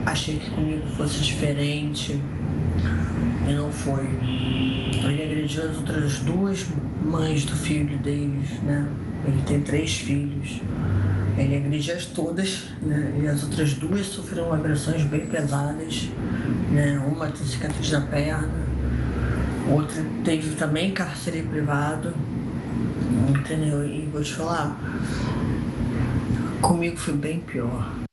[0.06, 2.14] Achei que comigo fosse diferente
[3.48, 4.06] e não foi.
[5.04, 6.66] Ele agrediu as outras duas
[7.04, 8.86] mães do filho deles, né?
[9.26, 10.62] Ele tem três filhos.
[11.38, 13.14] Ele agrediu as todas, né?
[13.22, 16.10] E as outras duas sofreram agressões bem pesadas,
[16.72, 17.00] né?
[17.08, 18.50] Uma tem cicatriz na perna,
[19.72, 22.14] outra teve também cárcere privado,
[23.30, 23.86] entendeu?
[23.86, 24.78] E vou te falar,
[26.62, 28.07] comigo foi bem pior.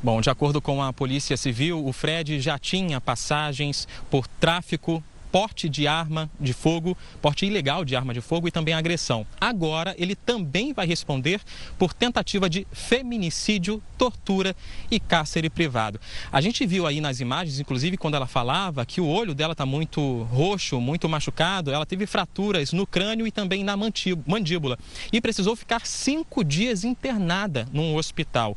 [0.00, 5.68] Bom, de acordo com a Polícia Civil, o Fred já tinha passagens por tráfico porte
[5.68, 9.26] de arma de fogo, porte ilegal de arma de fogo e também agressão.
[9.40, 11.40] Agora, ele também vai responder
[11.76, 14.54] por tentativa de feminicídio, tortura
[14.88, 16.00] e cárcere privado.
[16.32, 19.66] A gente viu aí nas imagens, inclusive quando ela falava, que o olho dela está
[19.66, 21.72] muito roxo, muito machucado.
[21.72, 24.78] Ela teve fraturas no crânio e também na mandíbula
[25.12, 28.56] e precisou ficar cinco dias internada num hospital.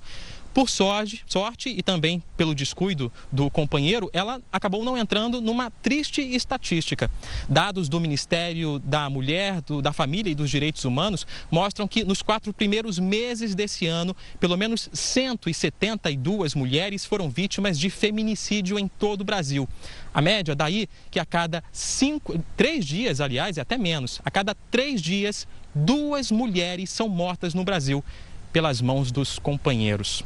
[0.54, 6.22] Por sorte, sorte e também pelo descuido do companheiro, ela acabou não entrando numa triste
[6.22, 7.10] estatística.
[7.48, 12.22] Dados do Ministério da Mulher, do, da Família e dos Direitos Humanos mostram que nos
[12.22, 19.22] quatro primeiros meses desse ano, pelo menos 172 mulheres foram vítimas de feminicídio em todo
[19.22, 19.70] o Brasil.
[20.14, 24.54] A média daí que a cada cinco, três dias, aliás, e até menos, a cada
[24.70, 28.04] três dias, duas mulheres são mortas no Brasil
[28.52, 30.26] pelas mãos dos companheiros.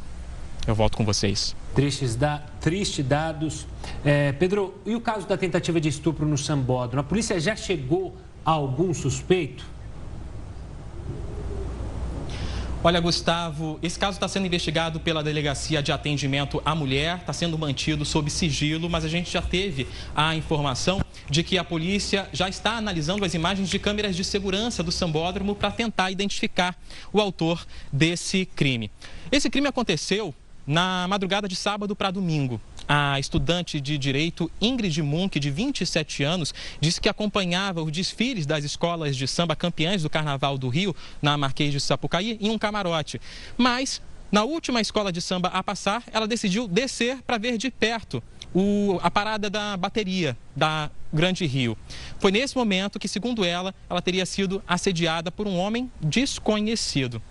[0.66, 1.54] Eu volto com vocês.
[1.74, 3.66] Tristes, da, triste dados.
[4.04, 7.00] É, Pedro, e o caso da tentativa de estupro no Sambódromo?
[7.00, 9.64] A polícia já chegou a algum suspeito?
[12.82, 17.58] Olha, Gustavo, esse caso está sendo investigado pela Delegacia de Atendimento à Mulher, está sendo
[17.58, 22.48] mantido sob sigilo, mas a gente já teve a informação de que a polícia já
[22.48, 26.76] está analisando as imagens de câmeras de segurança do Sambódromo para tentar identificar
[27.12, 28.90] o autor desse crime.
[29.32, 30.32] Esse crime aconteceu
[30.66, 36.52] na madrugada de sábado para domingo, a estudante de direito Ingrid Munk, de 27 anos,
[36.80, 41.36] disse que acompanhava os desfiles das escolas de samba campeãs do Carnaval do Rio, na
[41.36, 43.20] Marquês de Sapucaí, em um camarote.
[43.56, 44.00] Mas
[44.30, 48.20] Na última escola de samba a passar, ela decidiu descer para ver de perto
[48.54, 51.76] o, a parada da bateria da Grande Rio.
[52.18, 57.22] Foi nesse momento que, segundo ela, ela teria sido assediada por um homem desconhecido.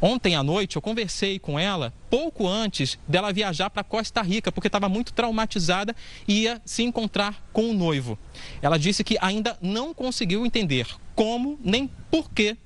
[0.00, 4.68] Ontem à noite eu conversei com ela pouco antes dela viajar para Costa Rica, porque
[4.68, 5.94] estava muito traumatizada
[6.28, 8.18] e ia se encontrar com o noivo.
[8.62, 12.56] Ela disse que ainda não conseguiu entender como nem por que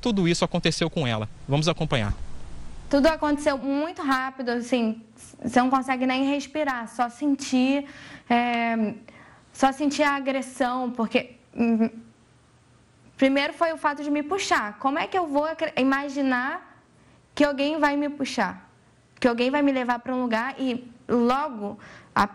[0.00, 1.28] tudo isso aconteceu com ela.
[1.48, 2.14] Vamos acompanhar.
[2.90, 5.02] Tudo aconteceu muito rápido, assim,
[5.44, 7.86] você não consegue nem respirar, só sentir.
[8.28, 8.94] É
[9.54, 11.88] só senti a agressão, porque hum,
[13.16, 14.78] primeiro foi o fato de me puxar.
[14.78, 15.46] Como é que eu vou
[15.78, 16.82] imaginar
[17.34, 18.68] que alguém vai me puxar?
[19.18, 21.78] Que alguém vai me levar para um lugar e logo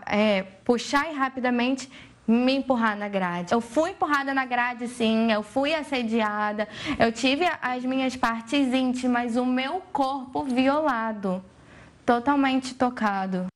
[0.06, 1.90] é, puxar e rapidamente
[2.26, 3.52] me empurrar na grade.
[3.52, 6.66] Eu fui empurrada na grade, sim, eu fui assediada,
[6.98, 11.44] eu tive as minhas partes íntimas, o meu corpo violado,
[12.04, 13.46] totalmente tocado.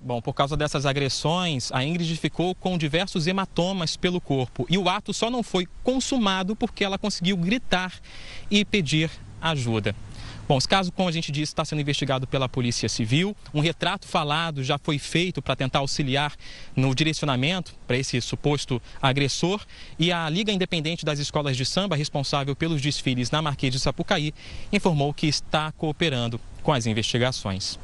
[0.00, 4.88] Bom, por causa dessas agressões, a Ingrid ficou com diversos hematomas pelo corpo e o
[4.88, 7.92] ato só não foi consumado porque ela conseguiu gritar
[8.48, 9.96] e pedir ajuda.
[10.48, 13.36] Bom, esse caso, como a gente disse, está sendo investigado pela Polícia Civil.
[13.52, 16.32] Um retrato falado já foi feito para tentar auxiliar
[16.76, 19.60] no direcionamento para esse suposto agressor.
[19.98, 24.32] E a Liga Independente das Escolas de Samba, responsável pelos desfiles na Marquês de Sapucaí,
[24.72, 27.76] informou que está cooperando com as investigações.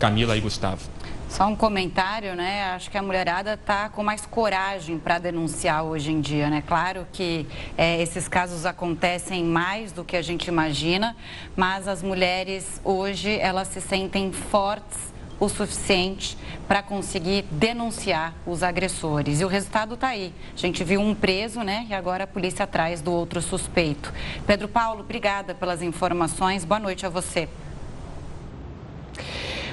[0.00, 0.90] Camila e Gustavo.
[1.30, 2.72] Só um comentário, né?
[2.74, 6.60] Acho que a mulherada está com mais coragem para denunciar hoje em dia, né?
[6.66, 7.46] Claro que
[7.78, 11.16] é, esses casos acontecem mais do que a gente imagina,
[11.54, 14.98] mas as mulheres hoje elas se sentem fortes
[15.38, 19.40] o suficiente para conseguir denunciar os agressores.
[19.40, 20.34] E o resultado está aí.
[20.52, 21.86] A gente viu um preso, né?
[21.88, 24.12] E agora a polícia atrás do outro suspeito.
[24.48, 26.64] Pedro Paulo, obrigada pelas informações.
[26.64, 27.48] Boa noite a você.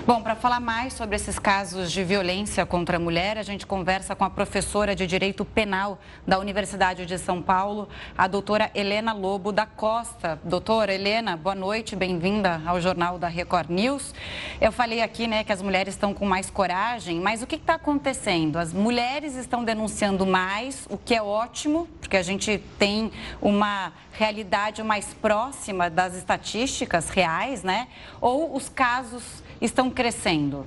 [0.07, 4.15] Bom, para falar mais sobre esses casos de violência contra a mulher, a gente conversa
[4.15, 9.51] com a professora de Direito Penal da Universidade de São Paulo, a doutora Helena Lobo
[9.51, 10.39] da Costa.
[10.45, 14.15] Doutora Helena, boa noite, bem-vinda ao Jornal da Record News.
[14.61, 17.73] Eu falei aqui né, que as mulheres estão com mais coragem, mas o que está
[17.73, 18.55] acontecendo?
[18.59, 24.81] As mulheres estão denunciando mais, o que é ótimo, porque a gente tem uma realidade
[24.83, 27.89] mais próxima das estatísticas reais, né?
[28.21, 30.65] Ou os casos estão crescendo?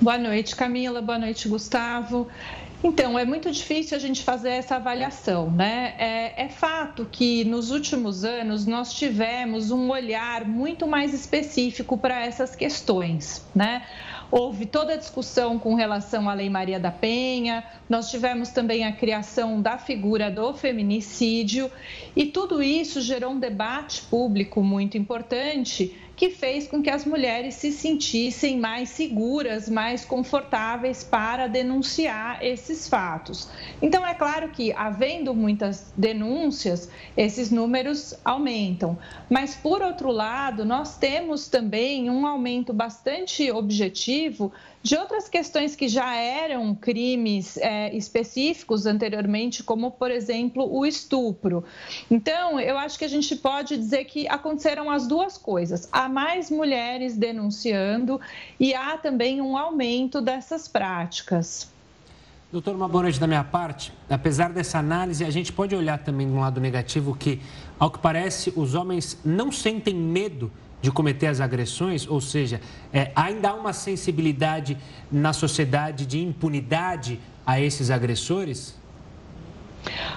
[0.00, 1.02] Boa noite, Camila.
[1.02, 2.28] Boa noite, Gustavo.
[2.82, 5.94] Então, é muito difícil a gente fazer essa avaliação, né?
[5.98, 12.24] É, é, fato que nos últimos anos nós tivemos um olhar muito mais específico para
[12.24, 13.82] essas questões, né?
[14.30, 18.92] Houve toda a discussão com relação à Lei Maria da Penha, nós tivemos também a
[18.92, 21.70] criação da figura do feminicídio,
[22.16, 27.54] e tudo isso gerou um debate público muito importante que fez com que as mulheres
[27.54, 33.48] se sentissem mais seguras, mais confortáveis para denunciar esses fatos.
[33.80, 38.98] Então, é claro que, havendo muitas denúncias, esses números aumentam.
[39.30, 45.88] Mas, por outro lado, nós temos também um aumento bastante objetivo de outras questões que
[45.88, 51.62] já eram crimes é, específicos anteriormente, como, por exemplo, o estupro.
[52.10, 55.88] Então, eu acho que a gente pode dizer que aconteceram as duas coisas.
[55.92, 58.18] Há mais mulheres denunciando
[58.58, 61.68] e há também um aumento dessas práticas.
[62.50, 63.92] Doutor, uma boa noite da minha parte.
[64.08, 67.40] Apesar dessa análise, a gente pode olhar também de um lado negativo que,
[67.78, 72.60] ao que parece, os homens não sentem medo de cometer as agressões, ou seja,
[72.92, 74.76] é, ainda há uma sensibilidade
[75.10, 78.79] na sociedade de impunidade a esses agressores?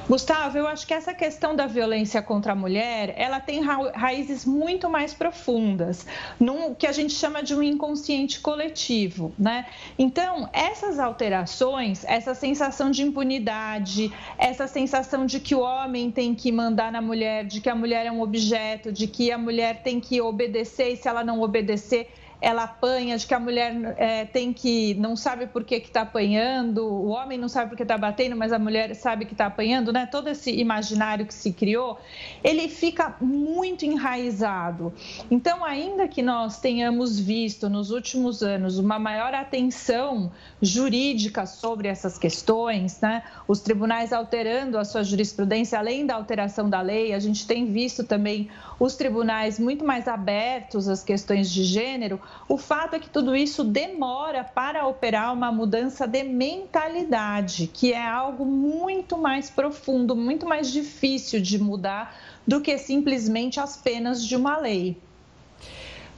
[0.08, 4.90] Gustavo, eu acho que essa questão da violência contra a mulher, ela tem raízes muito
[4.90, 6.06] mais profundas,
[6.40, 9.66] num que a gente chama de um inconsciente coletivo, né?
[9.98, 16.52] Então, essas alterações, essa sensação de impunidade, essa sensação de que o homem tem que
[16.52, 20.00] mandar na mulher, de que a mulher é um objeto, de que a mulher tem
[20.00, 22.10] que obedecer e se ela não obedecer,
[22.44, 26.86] ela apanha, de que a mulher é, tem que não sabe por que está apanhando,
[26.86, 29.94] o homem não sabe por que está batendo, mas a mulher sabe que está apanhando,
[29.94, 30.06] né?
[30.06, 31.98] Todo esse imaginário que se criou,
[32.44, 34.94] ele fica muito enraizado.
[35.32, 40.30] Então, ainda que nós tenhamos visto nos últimos anos uma maior atenção
[40.62, 43.24] jurídica sobre essas questões, né?
[43.48, 48.04] Os tribunais alterando a sua jurisprudência, além da alteração da lei, a gente tem visto
[48.04, 53.36] também os tribunais muito mais abertos às questões de gênero, o fato é que tudo
[53.36, 60.46] isso demora para operar uma mudança de mentalidade, que é algo muito mais profundo, muito
[60.46, 62.16] mais difícil de mudar
[62.48, 64.98] do que simplesmente as penas de uma lei.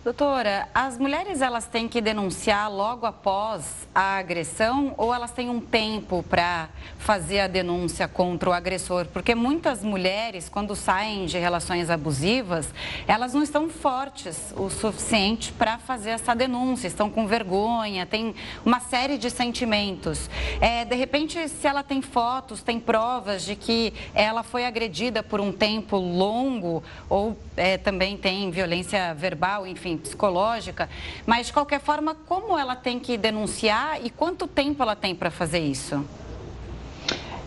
[0.06, 5.60] Doutora, as mulheres elas têm que denunciar logo após a agressão ou elas têm um
[5.60, 9.08] tempo para fazer a denúncia contra o agressor?
[9.08, 12.72] Porque muitas mulheres, quando saem de relações abusivas,
[13.08, 18.80] elas não estão fortes o suficiente para fazer essa denúncia, estão com vergonha, tem uma
[18.80, 20.30] série de sentimentos.
[20.62, 25.42] É, de repente, se ela tem fotos, tem provas de que ela foi agredida por
[25.42, 30.90] um tempo longo ou é, também tem violência verbal, enfim psicológica,
[31.26, 35.32] mas de qualquer forma, como ela tem que denunciar e quanto tempo ela tem para
[35.32, 36.04] fazer isso?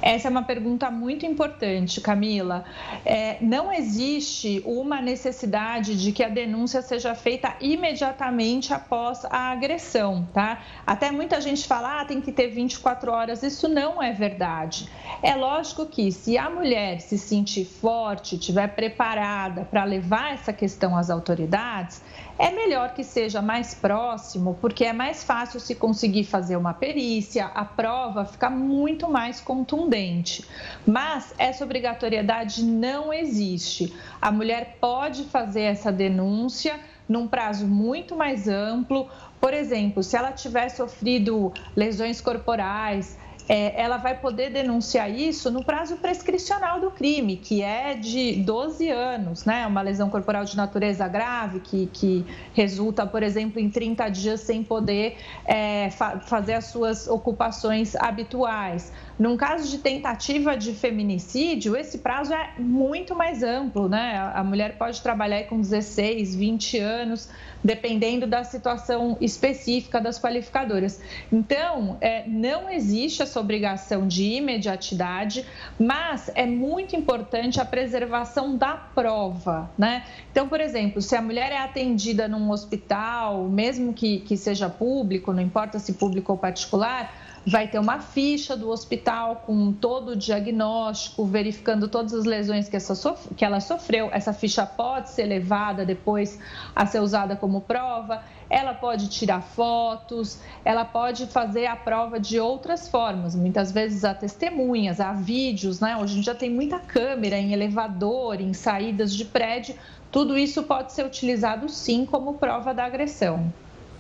[0.01, 2.65] Essa é uma pergunta muito importante, Camila.
[3.05, 10.27] É, não existe uma necessidade de que a denúncia seja feita imediatamente após a agressão,
[10.33, 10.63] tá?
[10.87, 13.43] Até muita gente fala, ah, tem que ter 24 horas.
[13.43, 14.89] Isso não é verdade.
[15.21, 20.97] É lógico que se a mulher se sentir forte, estiver preparada para levar essa questão
[20.97, 22.01] às autoridades,
[22.39, 27.47] é melhor que seja mais próximo, porque é mais fácil se conseguir fazer uma perícia,
[27.47, 30.49] a prova fica muito mais contundente.
[30.87, 33.93] Mas essa obrigatoriedade não existe.
[34.23, 36.79] A mulher pode fazer essa denúncia
[37.09, 39.09] num prazo muito mais amplo.
[39.41, 43.19] Por exemplo, se ela tiver sofrido lesões corporais,
[43.49, 48.91] é, ela vai poder denunciar isso no prazo prescricional do crime, que é de 12
[48.91, 49.67] anos, né?
[49.67, 54.63] Uma lesão corporal de natureza grave, que, que resulta, por exemplo, em 30 dias sem
[54.63, 58.93] poder é, fa fazer as suas ocupações habituais.
[59.19, 64.31] Num caso de tentativa de feminicídio, esse prazo é muito mais amplo, né?
[64.33, 67.29] A mulher pode trabalhar com 16, 20 anos
[67.63, 71.01] dependendo da situação específica das qualificadoras.
[71.33, 75.45] Então, é, não existe essa obrigação de imediatidade,
[75.79, 80.05] mas é muito importante a preservação da prova, né?
[80.31, 85.33] Então, por exemplo, se a mulher é atendida num hospital, mesmo que, que seja público,
[85.33, 87.13] não importa se público ou particular,
[87.49, 92.77] vai ter uma ficha do hospital com todo o diagnóstico, verificando todas as lesões que,
[92.77, 94.11] essa, que ela sofreu.
[94.13, 96.39] Essa ficha pode ser levada depois
[96.77, 98.23] a ser usada como prova.
[98.51, 103.35] Ela pode tirar fotos, ela pode fazer a prova de outras formas.
[103.35, 105.97] Muitas vezes há testemunhas, há vídeos, né?
[105.97, 109.75] Hoje a gente já tem muita câmera em elevador, em saídas de prédio.
[110.13, 113.51] Tudo isso pode ser utilizado sim como prova da agressão.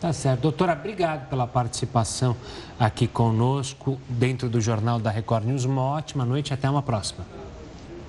[0.00, 0.42] Tá certo.
[0.42, 2.36] Doutora, obrigado pela participação
[2.78, 5.64] aqui conosco dentro do Jornal da Record News.
[5.64, 7.26] Uma ótima noite e até uma próxima.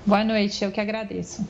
[0.06, 1.44] Boa noite, eu que agradeço.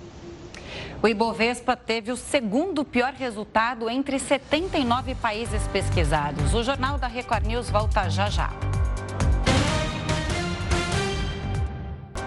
[1.02, 6.54] O Ibovespa teve o segundo pior resultado entre 79 países pesquisados.
[6.54, 8.50] O Jornal da Record News volta já já.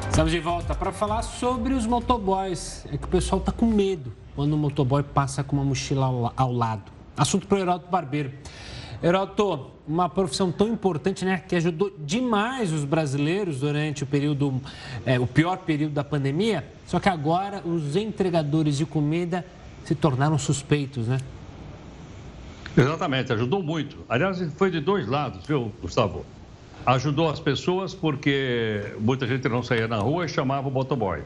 [0.08, 2.86] Estamos de volta para falar sobre os motoboys.
[2.92, 6.54] É que o pessoal está com medo quando o motoboy passa com uma mochila ao
[6.54, 6.93] lado.
[7.16, 8.32] Assunto para o Heroto Barbeiro.
[9.04, 14.62] Heroto, uma profissão tão importante, né, que ajudou demais os brasileiros durante o período,
[15.06, 19.46] é, o pior período da pandemia, só que agora os entregadores de comida
[19.84, 21.18] se tornaram suspeitos, né?
[22.78, 23.98] Exatamente, ajudou muito.
[24.08, 26.26] Aliás, foi de dois lados, viu, Gustavo?
[26.86, 31.22] Ajudou as pessoas porque muita gente não saía na rua e chamava o motoboy.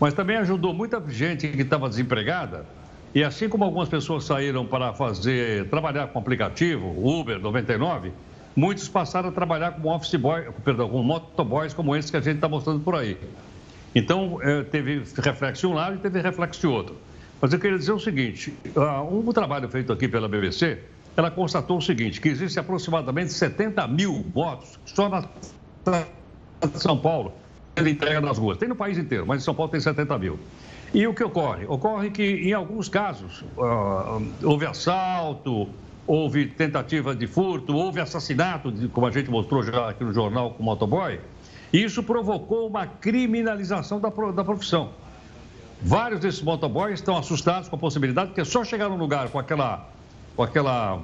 [0.00, 2.66] Mas também ajudou muita gente que estava desempregada
[3.14, 8.12] e assim como algumas pessoas saíram para fazer, trabalhar com aplicativo, Uber 99,
[8.54, 12.36] muitos passaram a trabalhar como office boy, perdão, como motoboys como esse que a gente
[12.36, 13.16] está mostrando por aí.
[13.94, 16.96] Então, é, teve reflexo de um lado e teve reflexo de outro.
[17.40, 18.52] Mas eu queria dizer o seguinte,
[19.10, 20.78] um trabalho feito aqui pela BBC,
[21.16, 25.24] ela constatou o seguinte, que existe aproximadamente 70 mil motos só na
[26.74, 27.32] São Paulo,
[27.76, 28.58] entrega nas ruas.
[28.58, 30.38] Tem no país inteiro, mas em São Paulo tem 70 mil.
[30.92, 31.66] E o que ocorre?
[31.66, 35.68] Ocorre que, em alguns casos, uh, houve assalto,
[36.06, 40.62] houve tentativa de furto, houve assassinato, como a gente mostrou já aqui no jornal com
[40.62, 41.20] o motoboy,
[41.72, 44.90] e isso provocou uma criminalização da, da profissão.
[45.82, 49.86] Vários desses motoboys estão assustados com a possibilidade, porque só chegar num lugar com aquela,
[50.34, 51.00] com aquela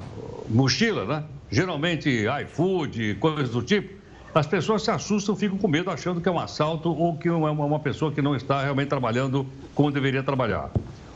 [0.49, 1.24] mochila, né?
[1.51, 4.03] geralmente iFood, coisas do tipo,
[4.35, 7.32] as pessoas se assustam, ficam com medo, achando que é um assalto ou que é
[7.32, 10.70] uma pessoa que não está realmente trabalhando como deveria trabalhar.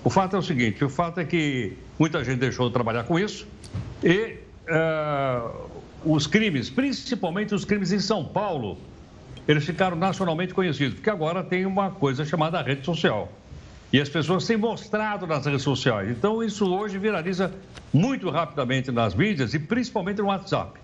[0.04, 3.18] O fato é o seguinte: o fato é que muita gente deixou de trabalhar com
[3.18, 3.46] isso
[4.02, 4.36] e
[4.68, 5.68] uh,
[6.04, 8.78] os crimes, principalmente os crimes em São Paulo,
[9.46, 13.32] eles ficaram nacionalmente conhecidos, porque agora tem uma coisa chamada rede social.
[13.92, 16.10] E as pessoas têm mostrado nas redes sociais.
[16.10, 17.52] Então, isso hoje viraliza
[17.92, 20.78] muito rapidamente nas mídias e principalmente no WhatsApp.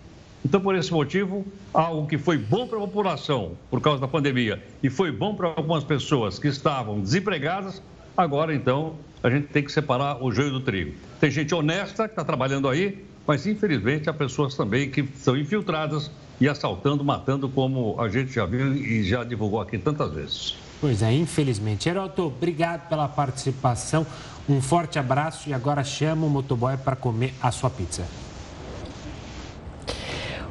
[0.44, 4.62] Então, por esse motivo, algo que foi bom para a população por causa da pandemia
[4.82, 7.82] e foi bom para algumas pessoas que estavam desempregadas,
[8.16, 10.94] Agora, então, a gente tem que separar o joio do trigo.
[11.18, 16.10] Tem gente honesta que está trabalhando aí, mas infelizmente há pessoas também que são infiltradas
[16.40, 20.56] e assaltando, matando, como a gente já viu e já divulgou aqui tantas vezes.
[20.80, 21.88] Pois é, infelizmente.
[21.88, 24.06] Heroto, obrigado pela participação.
[24.48, 28.04] Um forte abraço e agora chama o motoboy para comer a sua pizza.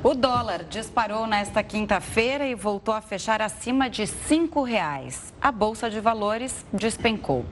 [0.05, 5.31] O dólar disparou nesta quinta-feira e voltou a fechar acima de R$ 5,00.
[5.41, 7.45] A Bolsa de Valores despencou.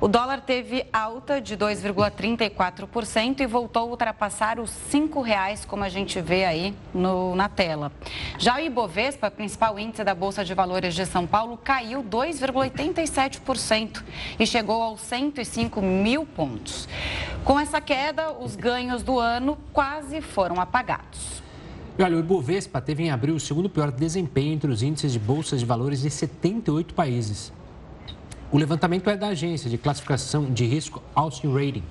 [0.00, 5.90] O dólar teve alta de 2,34% e voltou a ultrapassar os R$ 5,00, como a
[5.90, 7.92] gente vê aí no, na tela.
[8.38, 14.02] Já o Ibovespa, principal índice da Bolsa de Valores de São Paulo, caiu 2,87%
[14.38, 16.88] e chegou aos 105 mil pontos.
[17.44, 21.49] Com essa queda, os ganhos do ano quase foram apagados.
[22.02, 25.60] Olha, o Ibovespa teve em abril o segundo pior desempenho entre os índices de bolsas
[25.60, 27.52] de valores de 78 países.
[28.50, 31.82] O levantamento é da agência de classificação de risco Austin Rating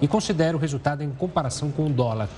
[0.00, 2.30] e considera o resultado em comparação com o dólar.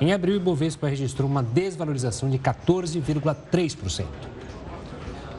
[0.00, 4.04] Em abril, o Ibovespa registrou uma desvalorização de 14,3%.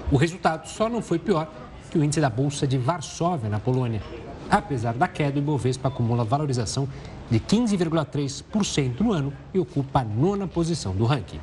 [0.09, 1.51] O resultado só não foi pior
[1.91, 4.01] que o índice da Bolsa de Varsóvia, na Polônia.
[4.49, 6.87] Apesar da queda, o Ibovespa acumula valorização
[7.33, 11.39] de 15,3% no ano e ocupa a nona posição do ranking.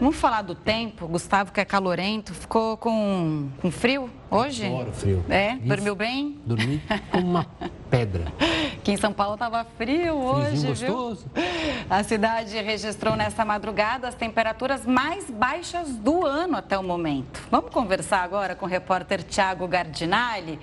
[0.00, 1.06] Vamos falar do tempo.
[1.06, 4.66] Gustavo, que é calorento, ficou com, com frio hoje?
[4.66, 5.24] Adoro frio.
[5.28, 5.54] É?
[5.56, 6.40] Dormiu bem?
[6.44, 6.82] Dormi
[7.12, 7.46] como uma
[7.88, 8.32] pedra.
[8.80, 11.26] Aqui em São Paulo estava frio hoje, gostoso.
[11.34, 11.44] viu?
[11.88, 17.46] A cidade registrou nesta madrugada as temperaturas mais baixas do ano até o momento.
[17.48, 20.58] Vamos conversar agora com o repórter Tiago Gardinali.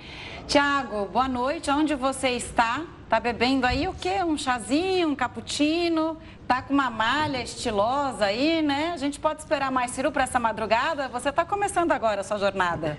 [0.46, 1.70] Tiago, boa noite.
[1.70, 2.97] Onde você está?
[3.08, 4.22] Tá bebendo aí o quê?
[4.22, 6.18] Um chazinho, um cappuccino?
[6.46, 8.90] Tá com uma malha estilosa aí, né?
[8.92, 11.08] A gente pode esperar mais frio para essa madrugada?
[11.08, 12.98] Você está começando agora a sua jornada.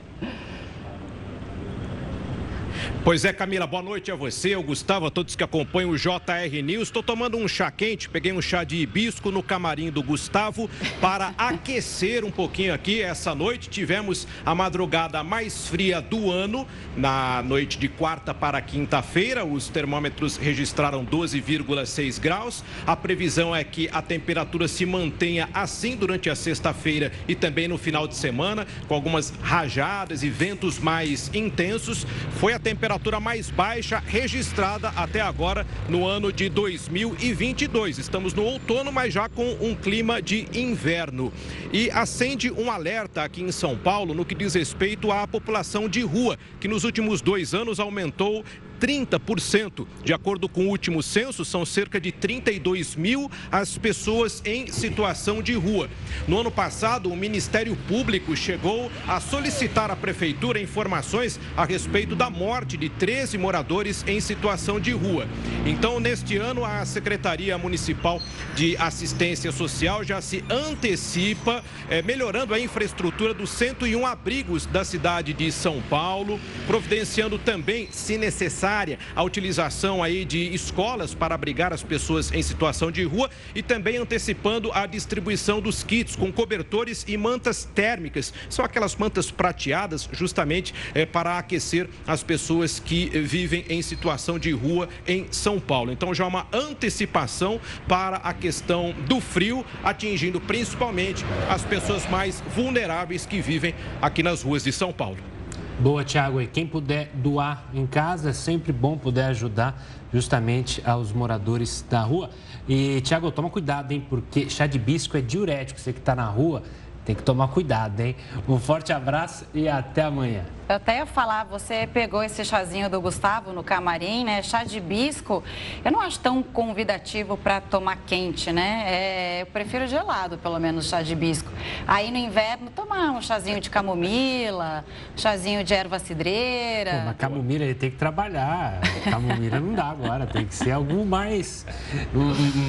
[3.02, 6.62] Pois é, Camila, boa noite a você, ao Gustavo, a todos que acompanham o JR
[6.62, 6.90] News.
[6.90, 10.70] Estou tomando um chá quente, peguei um chá de hibisco no camarim do Gustavo
[11.00, 13.02] para aquecer um pouquinho aqui.
[13.02, 19.46] Essa noite tivemos a madrugada mais fria do ano, na noite de quarta para quinta-feira.
[19.46, 22.66] Os termômetros registraram 12,6 graus.
[22.86, 27.78] A previsão é que a temperatura se mantenha assim durante a sexta-feira e também no
[27.78, 32.06] final de semana, com algumas rajadas e ventos mais intensos.
[32.40, 38.00] Foi a temperatura temperatura mais baixa registrada até agora no ano de 2022.
[38.00, 41.32] Estamos no outono, mas já com um clima de inverno.
[41.72, 46.02] E acende um alerta aqui em São Paulo no que diz respeito à população de
[46.02, 48.44] rua, que nos últimos dois anos aumentou
[48.80, 49.86] 30%.
[50.04, 55.42] De acordo com o último censo, são cerca de 32 mil as pessoas em situação
[55.42, 55.90] de rua.
[56.28, 62.30] No ano passado, o Ministério Público chegou a solicitar à Prefeitura informações a respeito da
[62.30, 65.28] morte de 13 moradores em situação de rua.
[65.66, 68.22] Então, neste ano, a Secretaria Municipal
[68.56, 75.34] de Assistência Social já se antecipa, é, melhorando a infraestrutura dos 101 abrigos da cidade
[75.34, 81.74] de São Paulo, providenciando também, se necessário, necessária a utilização aí de escolas para abrigar
[81.74, 87.04] as pessoas em situação de rua e também antecipando a distribuição dos kits com cobertores
[87.08, 88.34] e mantas térmicas.
[88.50, 94.52] São aquelas mantas prateadas justamente é, para aquecer as pessoas que vivem em situação de
[94.52, 95.92] rua em São Paulo.
[95.92, 103.26] Então já uma antecipação para a questão do frio, atingindo principalmente as pessoas mais vulneráveis
[103.26, 105.39] que vivem aqui nas ruas de São Paulo.
[105.80, 106.42] Boa, Tiago.
[106.42, 112.02] E quem puder doar em casa, é sempre bom poder ajudar justamente aos moradores da
[112.02, 112.32] rua.
[112.68, 114.06] E, Tiago, toma cuidado, hein?
[114.10, 115.80] Porque chá de bisco é diurético.
[115.80, 116.64] Você que está na rua,
[117.06, 118.14] tem que tomar cuidado, hein?
[118.46, 120.44] Um forte abraço e até amanhã.
[120.70, 124.44] Eu até ia falar, você pegou esse chazinho do Gustavo no camarim, né?
[124.44, 125.44] Chá de bisco,
[125.84, 128.84] eu não acho tão convidativo para tomar quente, né?
[128.86, 131.52] É, eu prefiro gelado, pelo menos, chá de bisco.
[131.88, 134.86] Aí no inverno, tomar um chazinho de camomila,
[135.18, 136.92] chazinho de erva cidreira.
[136.92, 138.80] Pô, mas camomila ele tem que trabalhar.
[139.10, 141.66] Camomila não dá agora, tem que ser algo mais,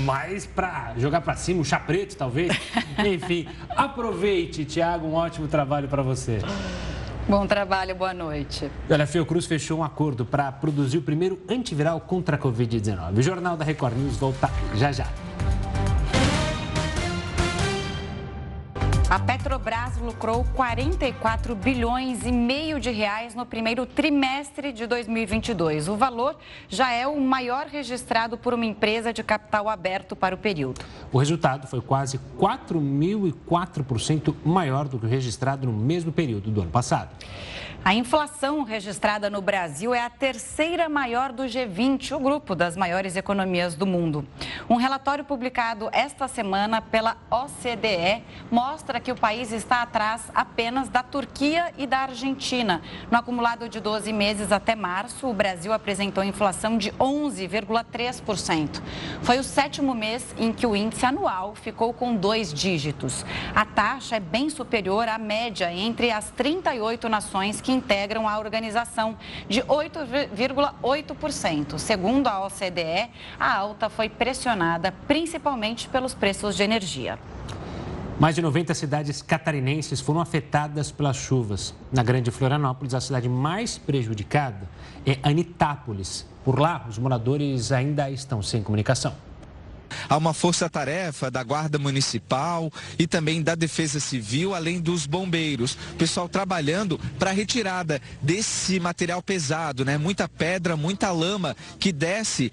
[0.07, 2.59] mais para jogar para cima, um chá preto, talvez.
[3.05, 3.46] Enfim,
[3.76, 6.38] aproveite, Tiago, um ótimo trabalho para você.
[7.31, 8.68] Bom trabalho, boa noite.
[8.91, 13.18] Olha, a Fiocruz fechou um acordo para produzir o primeiro antiviral contra a Covid-19.
[13.18, 15.07] O Jornal da Record News volta já já.
[19.09, 25.89] A Petrobras lucrou 44 bilhões e meio de reais no primeiro trimestre de 2022.
[25.89, 26.37] O valor
[26.68, 30.81] já é o maior registrado por uma empresa de capital aberto para o período.
[31.12, 36.70] O resultado foi quase 4.004% maior do que o registrado no mesmo período do ano
[36.70, 37.11] passado.
[37.82, 43.16] A inflação registrada no Brasil é a terceira maior do G20, o grupo das maiores
[43.16, 44.22] economias do mundo.
[44.68, 51.02] Um relatório publicado esta semana pela OCDE mostra que o país está atrás apenas da
[51.02, 52.82] Turquia e da Argentina.
[53.11, 58.82] No acumulado de 12 meses até março, o Brasil apresentou inflação de 11,3%.
[59.22, 63.24] Foi o sétimo mês em que o índice anual ficou com dois dígitos.
[63.55, 69.16] A taxa é bem superior à média entre as 38 nações que integram a organização,
[69.48, 71.78] de 8,8%.
[71.78, 77.18] Segundo a OCDE, a alta foi pressionada principalmente pelos preços de energia.
[78.20, 81.74] Mais de 90 cidades catarinenses foram afetadas pelas chuvas.
[81.90, 84.68] Na Grande Florianópolis, a cidade mais prejudicada
[85.07, 86.26] é Anitápolis.
[86.44, 89.14] Por lá, os moradores ainda estão sem comunicação.
[90.09, 95.76] Há uma força-tarefa da Guarda Municipal e também da Defesa Civil, além dos bombeiros.
[95.93, 99.99] O pessoal trabalhando para a retirada desse material pesado, né?
[99.99, 102.53] Muita pedra, muita lama que desce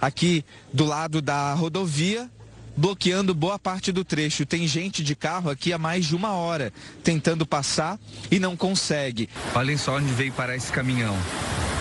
[0.00, 2.30] aqui do lado da rodovia
[2.76, 4.44] bloqueando boa parte do trecho.
[4.44, 6.72] Tem gente de carro aqui há mais de uma hora
[7.02, 7.98] tentando passar
[8.30, 9.28] e não consegue.
[9.54, 11.16] Olhem só onde veio parar esse caminhão.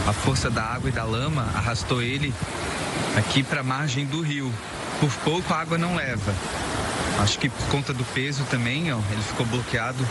[0.08, 2.34] A força da água e da lama arrastou ele
[3.18, 4.54] aqui para a margem do rio.
[5.00, 6.34] Por pouco a água não leva.
[7.20, 10.06] Acho que por conta do peso também, ó, ele ficou bloqueado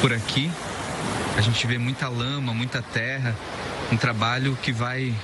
[0.00, 0.50] por aqui.
[1.36, 3.34] A gente vê muita lama, muita terra,
[3.90, 5.14] um trabalho que vai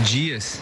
[0.00, 0.60] dias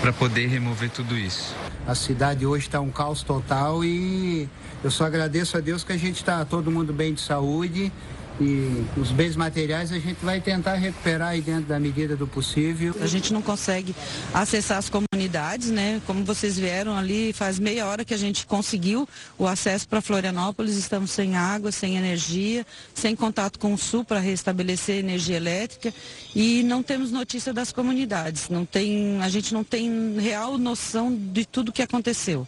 [0.00, 1.54] para poder remover tudo isso.
[1.86, 4.48] A cidade hoje está um caos total e
[4.82, 7.92] eu só agradeço a Deus que a gente está todo mundo bem de saúde
[8.40, 12.94] e os bens materiais a gente vai tentar recuperar aí dentro da medida do possível.
[13.00, 13.94] A gente não consegue
[14.32, 16.00] acessar as comunidades, né?
[16.06, 19.08] Como vocês vieram ali, faz meia hora que a gente conseguiu
[19.38, 24.20] o acesso para Florianópolis, estamos sem água, sem energia, sem contato com o Sul para
[24.20, 25.92] restabelecer energia elétrica
[26.34, 28.48] e não temos notícia das comunidades.
[28.48, 32.46] Não tem, a gente não tem real noção de tudo que aconteceu.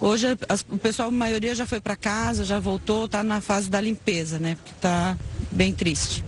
[0.00, 3.68] Hoje as, o pessoal, a maioria já foi para casa, já voltou, está na fase
[3.68, 4.54] da limpeza, né?
[4.54, 5.16] Porque está
[5.50, 6.24] bem triste.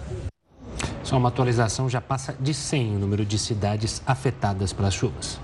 [1.05, 5.41] Só uma atualização, já passa de 100 o número de cidades afetadas pelas chuvas.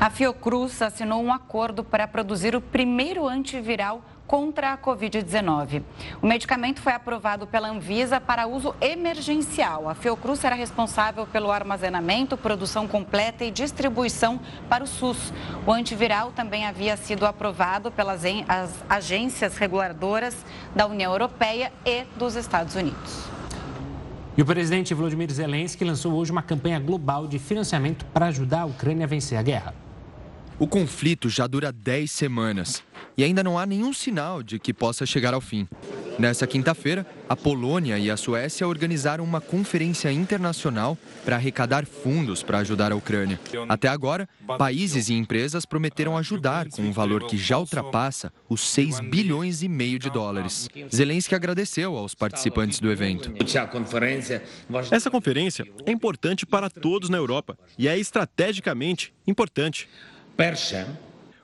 [0.00, 5.82] A Fiocruz assinou um acordo para produzir o primeiro antiviral contra a Covid-19.
[6.20, 9.88] O medicamento foi aprovado pela Anvisa para uso emergencial.
[9.88, 15.32] A Fiocruz será responsável pelo armazenamento, produção completa e distribuição para o SUS.
[15.66, 18.22] O antiviral também havia sido aprovado pelas
[18.88, 20.36] agências reguladoras
[20.74, 23.36] da União Europeia e dos Estados Unidos.
[24.36, 28.66] E o presidente Volodymyr Zelensky lançou hoje uma campanha global de financiamento para ajudar a
[28.66, 29.85] Ucrânia a vencer a guerra.
[30.58, 32.82] O conflito já dura 10 semanas
[33.14, 35.68] e ainda não há nenhum sinal de que possa chegar ao fim.
[36.18, 40.96] Nessa quinta-feira, a Polônia e a Suécia organizaram uma conferência internacional
[41.26, 43.38] para arrecadar fundos para ajudar a Ucrânia.
[43.68, 44.26] Até agora,
[44.56, 49.68] países e empresas prometeram ajudar com um valor que já ultrapassa os 6 bilhões e
[49.68, 50.70] meio de dólares.
[50.94, 53.30] Zelensky agradeceu aos participantes do evento.
[54.90, 59.86] Essa conferência é importante para todos na Europa e é estrategicamente importante.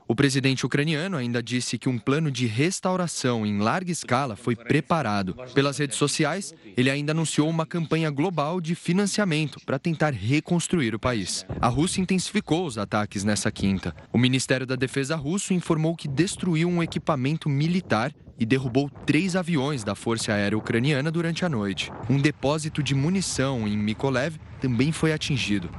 [0.07, 5.34] O presidente ucraniano ainda disse que um plano de restauração em larga escala foi preparado.
[5.55, 10.99] Pelas redes sociais, ele ainda anunciou uma campanha global de financiamento para tentar reconstruir o
[10.99, 11.47] país.
[11.61, 13.97] A Rússia intensificou os ataques nessa quinta.
[14.12, 19.82] O Ministério da Defesa russo informou que destruiu um equipamento militar e derrubou três aviões
[19.82, 21.90] da Força Aérea Ucraniana durante a noite.
[22.11, 25.70] Um depósito de munição em Mykolaiv também foi atingido.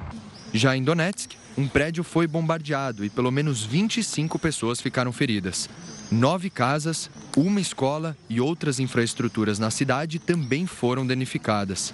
[0.54, 5.70] Já em Donetsk, um prédio foi bombardeado e pelo menos 25 pessoas ficaram feridas.
[6.12, 11.94] Nove casas, uma escola e outras infraestruturas na cidade também foram danificadas.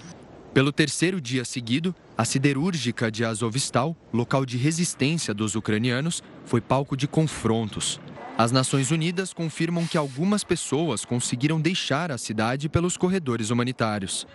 [0.54, 6.98] Pelo terceiro dia seguido, a siderúrgica de Azovstal, local de resistência dos ucranianos, foi palco
[6.98, 8.00] de confrontos.
[8.38, 14.26] As Nações Unidas confirmam que algumas pessoas conseguiram deixar a cidade pelos corredores humanitários.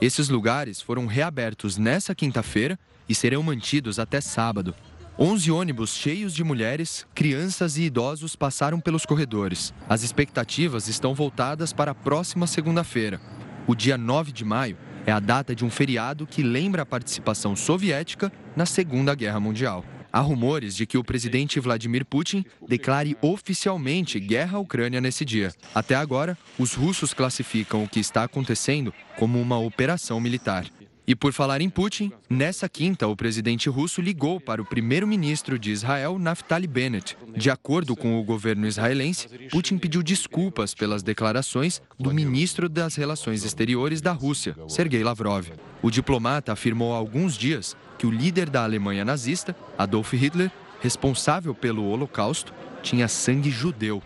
[0.00, 2.78] Esses lugares foram reabertos nesta quinta-feira
[3.08, 4.74] e serão mantidos até sábado.
[5.18, 9.72] 11 ônibus cheios de mulheres, crianças e idosos passaram pelos corredores.
[9.88, 13.18] As expectativas estão voltadas para a próxima segunda-feira.
[13.66, 14.76] O dia 9 de maio
[15.06, 19.84] é a data de um feriado que lembra a participação soviética na Segunda Guerra Mundial.
[20.12, 25.52] Há rumores de que o presidente Vladimir Putin declare oficialmente guerra à Ucrânia nesse dia.
[25.74, 30.66] Até agora, os russos classificam o que está acontecendo como uma operação militar.
[31.06, 35.70] E por falar em Putin, nessa quinta, o presidente russo ligou para o primeiro-ministro de
[35.70, 37.16] Israel, Naftali Bennett.
[37.36, 43.44] De acordo com o governo israelense, Putin pediu desculpas pelas declarações do ministro das Relações
[43.44, 45.46] Exteriores da Rússia, Sergei Lavrov.
[45.80, 50.50] O diplomata afirmou há alguns dias que o líder da Alemanha nazista, Adolf Hitler,
[50.80, 52.52] responsável pelo Holocausto,
[52.82, 54.02] tinha sangue judeu.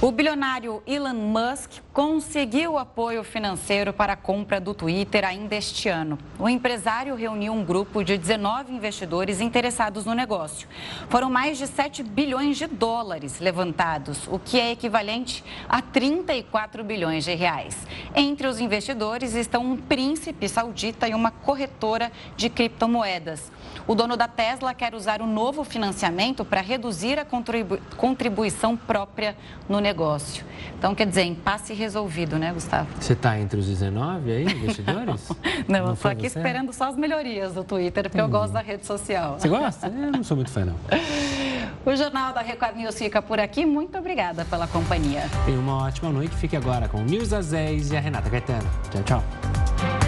[0.00, 6.18] O bilionário Elon Musk conseguiu apoio financeiro para a compra do Twitter ainda este ano.
[6.38, 10.68] O empresário reuniu um grupo de 19 investidores interessados no negócio.
[11.08, 17.24] Foram mais de 7 bilhões de dólares levantados, o que é equivalente a 34 bilhões
[17.24, 17.74] de reais.
[18.14, 23.50] Entre os investidores estão um príncipe saudita e uma corretora de criptomoedas.
[23.86, 29.36] O dono da Tesla quer usar o novo financiamento para reduzir a contribu contribuição própria
[29.68, 30.44] no negócio.
[30.76, 32.88] Então, quer dizer, impasse resolvido, né, Gustavo?
[33.00, 35.28] Você está entre os 19 aí, investidores?
[35.68, 36.38] não, não estou aqui você?
[36.38, 39.38] esperando só as melhorias do Twitter, porque eu gosto da rede social.
[39.38, 39.86] Você gosta?
[39.86, 40.76] Eu não sou muito fã, não.
[41.84, 43.64] O Jornal da Record News fica por aqui.
[43.64, 45.22] Muito obrigada pela companhia.
[45.44, 46.34] Tenha uma ótima noite.
[46.34, 48.68] Fique agora com o News das 10 e a Renata Caetano.
[48.90, 50.05] Tchau, tchau.